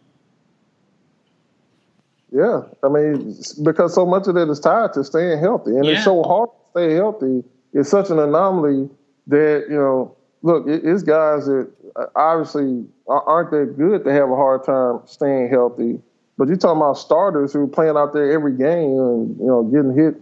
[2.33, 5.93] Yeah, I mean, because so much of it is tied to staying healthy, and yeah.
[5.93, 7.43] it's so hard to stay healthy.
[7.72, 8.89] It's such an anomaly
[9.26, 14.37] that you know look, it's guys that uh, obviously aren't that good to have a
[14.37, 16.01] hard time staying healthy.
[16.39, 19.64] But you're talking about starters who are playing out there every game and you know
[19.64, 20.14] getting hit.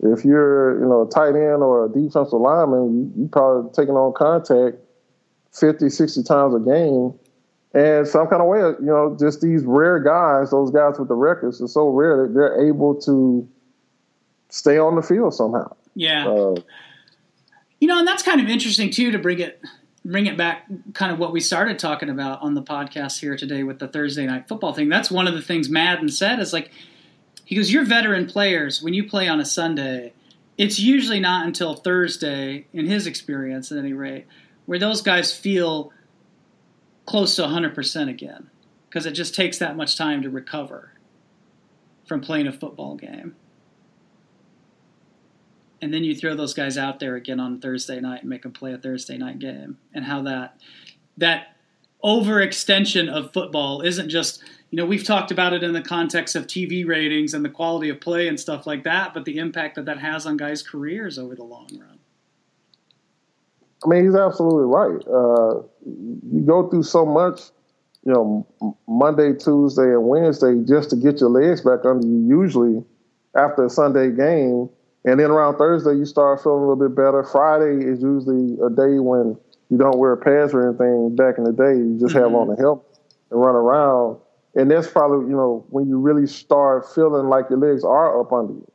[0.00, 3.94] If you're you know a tight end or a defensive lineman, you, are probably taking
[3.94, 4.76] on contact
[5.58, 7.18] 50, 60 times a game.
[7.74, 11.14] And some kind of way, you know, just these rare guys, those guys with the
[11.14, 13.46] records, are so rare that they're able to
[14.48, 15.74] stay on the field somehow.
[15.94, 16.28] Yeah.
[16.28, 16.56] Uh,
[17.80, 19.60] you know, and that's kind of interesting too to bring it
[20.04, 23.62] bring it back kind of what we started talking about on the podcast here today
[23.62, 24.88] with the Thursday night football thing.
[24.88, 26.70] That's one of the things Madden said is like
[27.44, 30.12] he goes, You're veteran players, when you play on a Sunday,
[30.56, 34.26] it's usually not until Thursday, in his experience at any rate,
[34.66, 35.92] where those guys feel
[37.08, 38.50] close to 100% again
[38.88, 40.92] because it just takes that much time to recover
[42.06, 43.34] from playing a football game
[45.80, 48.52] and then you throw those guys out there again on Thursday night and make them
[48.52, 50.60] play a Thursday night game, and how that
[51.16, 51.56] that
[52.04, 56.46] overextension of football isn't just you know we've talked about it in the context of
[56.46, 59.84] TV ratings and the quality of play and stuff like that, but the impact that
[59.84, 61.98] that has on guys' careers over the long run.
[63.84, 65.06] I mean, he's absolutely right.
[65.06, 65.62] Uh,
[66.32, 67.40] you go through so much,
[68.04, 68.46] you know,
[68.86, 72.26] Monday, Tuesday, and Wednesday just to get your legs back under you.
[72.28, 72.84] Usually,
[73.36, 74.68] after a Sunday game,
[75.04, 77.22] and then around Thursday, you start feeling a little bit better.
[77.22, 79.36] Friday is usually a day when
[79.70, 81.16] you don't wear pads or anything.
[81.16, 82.24] Back in the day, you just mm-hmm.
[82.24, 82.84] have on the helmet
[83.30, 84.18] and run around.
[84.54, 88.32] And that's probably, you know, when you really start feeling like your legs are up
[88.32, 88.72] under you.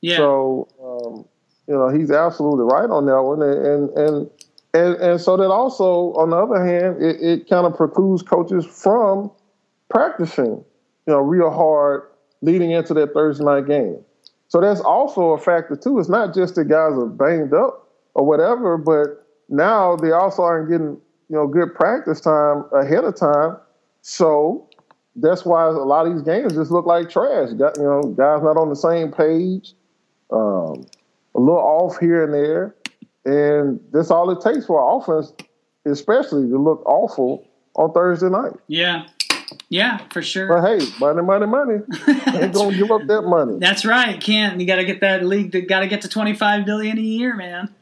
[0.00, 0.16] Yeah.
[0.18, 1.24] So, um,
[1.66, 3.42] you know, he's absolutely right on that one.
[3.42, 4.30] And, and, and,
[4.74, 9.30] and so that also, on the other hand, it, it kind of precludes coaches from
[9.88, 10.64] practicing, you
[11.06, 12.02] know, real hard
[12.42, 13.98] leading into that Thursday night game.
[14.48, 15.98] So that's also a factor too.
[15.98, 20.70] It's not just that guys are banged up or whatever, but now they also aren't
[20.70, 23.56] getting you know good practice time ahead of time.
[24.02, 24.68] So
[25.16, 27.50] that's why a lot of these games just look like trash.
[27.50, 29.74] You know guys not on the same page,
[30.30, 30.86] um,
[31.34, 32.74] a little off here and there,
[33.24, 35.32] and that's all it takes for our offense,
[35.84, 38.52] especially to look awful on Thursday night.
[38.66, 39.06] Yeah,
[39.68, 40.48] yeah, for sure.
[40.48, 41.74] But hey, money, money, money.
[42.38, 43.58] Ain't gonna give up that money.
[43.58, 44.20] That's right.
[44.20, 44.60] Can't.
[44.60, 45.68] You got to get that league.
[45.68, 47.74] Got to get to twenty five billion a year, man.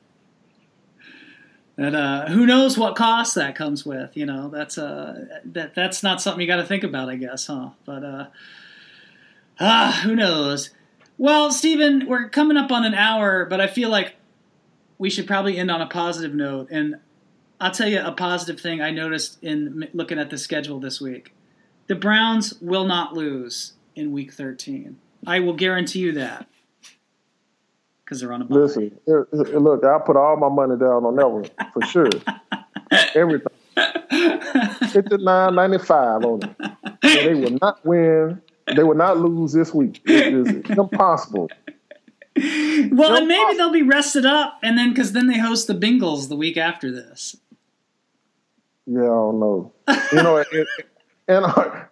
[1.76, 4.16] And uh, who knows what cost that comes with?
[4.16, 7.46] You know, that's uh, that that's not something you got to think about, I guess,
[7.46, 7.70] huh?
[7.84, 8.26] But uh,
[9.58, 10.70] ah, who knows?
[11.18, 14.16] Well, Stephen, we're coming up on an hour, but I feel like
[15.02, 16.68] we should probably end on a positive note.
[16.70, 16.94] And
[17.60, 21.34] I'll tell you a positive thing I noticed in looking at the schedule this week
[21.88, 24.96] the Browns will not lose in Week 13.
[25.26, 26.46] I will guarantee you that
[28.04, 28.54] because they're on a bye.
[28.54, 32.08] Listen, look, I put all my money down on that one for sure.
[33.16, 33.52] Everything.
[34.88, 37.02] Fifty nine ninety five on it.
[37.02, 38.40] they will not win.
[38.76, 40.00] They will not lose this week.
[40.04, 41.50] It is impossible.
[42.90, 46.28] Well, and maybe they'll be rested up, and then because then they host the Bengals
[46.28, 47.36] the week after this.
[48.86, 49.72] Yeah, I don't know.
[50.12, 50.48] You know, it,
[51.28, 51.44] and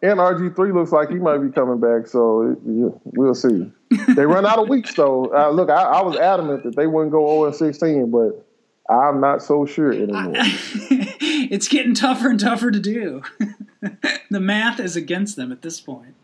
[0.02, 2.06] and RG three looks like he might be coming back.
[2.06, 3.70] So we'll see.
[4.14, 5.32] They run out of weeks though.
[5.34, 8.46] Uh, look, I, I, was adamant that they wouldn't go 0 16, but
[8.88, 10.32] I'm not so sure anymore.
[10.34, 13.22] it's getting tougher and tougher to do.
[14.30, 16.14] the math is against them at this point.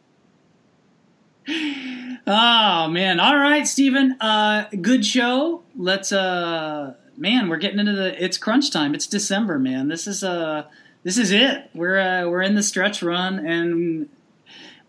[2.27, 3.20] Oh man!
[3.20, 4.16] All right, Stephen.
[4.20, 5.62] Uh, good show.
[5.77, 6.11] Let's.
[6.11, 8.22] Uh, man, we're getting into the.
[8.22, 8.95] It's crunch time.
[8.95, 9.87] It's December, man.
[9.89, 10.64] This is uh
[11.05, 11.70] this is it.
[11.72, 14.09] We're uh, we're in the stretch run, and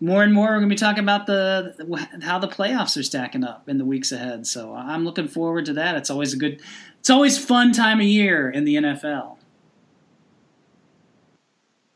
[0.00, 3.44] more and more we're going to be talking about the how the playoffs are stacking
[3.44, 4.44] up in the weeks ahead.
[4.44, 5.94] So I'm looking forward to that.
[5.94, 6.60] It's always a good,
[6.98, 9.36] it's always fun time of year in the NFL.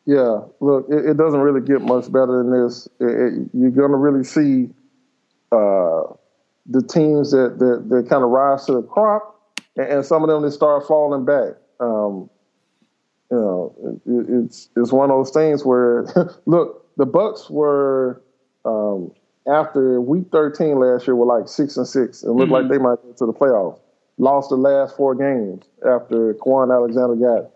[0.05, 2.89] Yeah, look, it, it doesn't really get much better than this.
[3.01, 4.71] It, it, you're going to really see
[5.53, 6.15] uh,
[6.67, 10.29] the teams that, that, that kind of rise to the crop, and, and, some of
[10.29, 11.55] them that start falling back.
[11.81, 12.31] Um,
[13.31, 16.07] you know, it, it's it's one of those things where
[16.47, 18.23] look, the Bucks were
[18.65, 19.11] um,
[19.47, 22.69] after week 13 last year were like six and six and looked mm-hmm.
[22.69, 23.81] like they might get to the playoffs.
[24.19, 27.51] Lost the last four games after Kwon Alexander got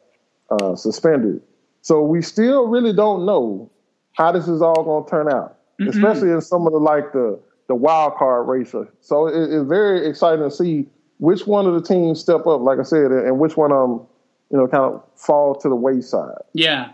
[0.51, 1.43] uh, suspended.
[1.83, 3.71] So we still really don't know
[4.15, 7.13] how this is all going to turn out, mm especially in some of the like
[7.13, 7.39] the
[7.69, 8.89] the wild card racer.
[9.01, 10.87] So it, it's very exciting to see
[11.19, 14.07] which one of the teams step up, like I said, and which one um
[14.51, 16.39] you know kind of fall to the wayside.
[16.53, 16.93] Yeah,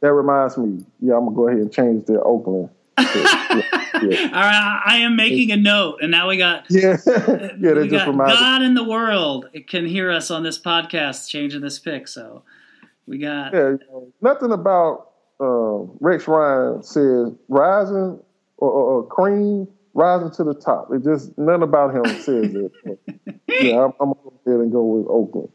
[0.00, 0.84] that reminds me.
[1.00, 2.70] Yeah, I'm gonna go ahead and change the Oakland.
[2.98, 3.04] yeah,
[4.02, 4.22] yeah.
[4.24, 7.72] All right, I am making a note, and now we got yeah, yeah.
[7.74, 11.78] We got God in the world it can hear us on this podcast changing this
[11.78, 12.08] pick.
[12.08, 12.42] So
[13.06, 13.76] we got yeah.
[14.20, 15.10] Nothing about
[15.40, 18.20] uh, Rex Ryan says rising
[18.56, 20.92] or, or, or cream rising to the top.
[20.92, 22.72] It just nothing about him says it.
[23.48, 25.50] yeah, I'm, I'm, gonna go ahead and go with Oakland.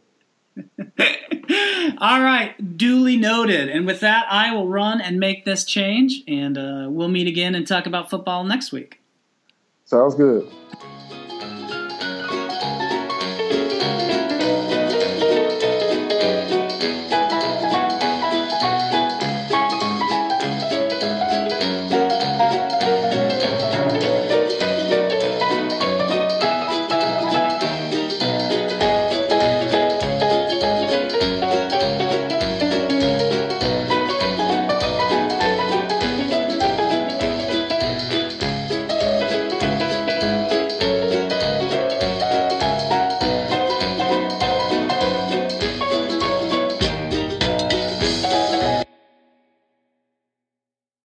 [1.97, 3.69] All right, duly noted.
[3.69, 7.55] And with that, I will run and make this change, and uh, we'll meet again
[7.55, 8.99] and talk about football next week.
[9.85, 10.47] Sounds good.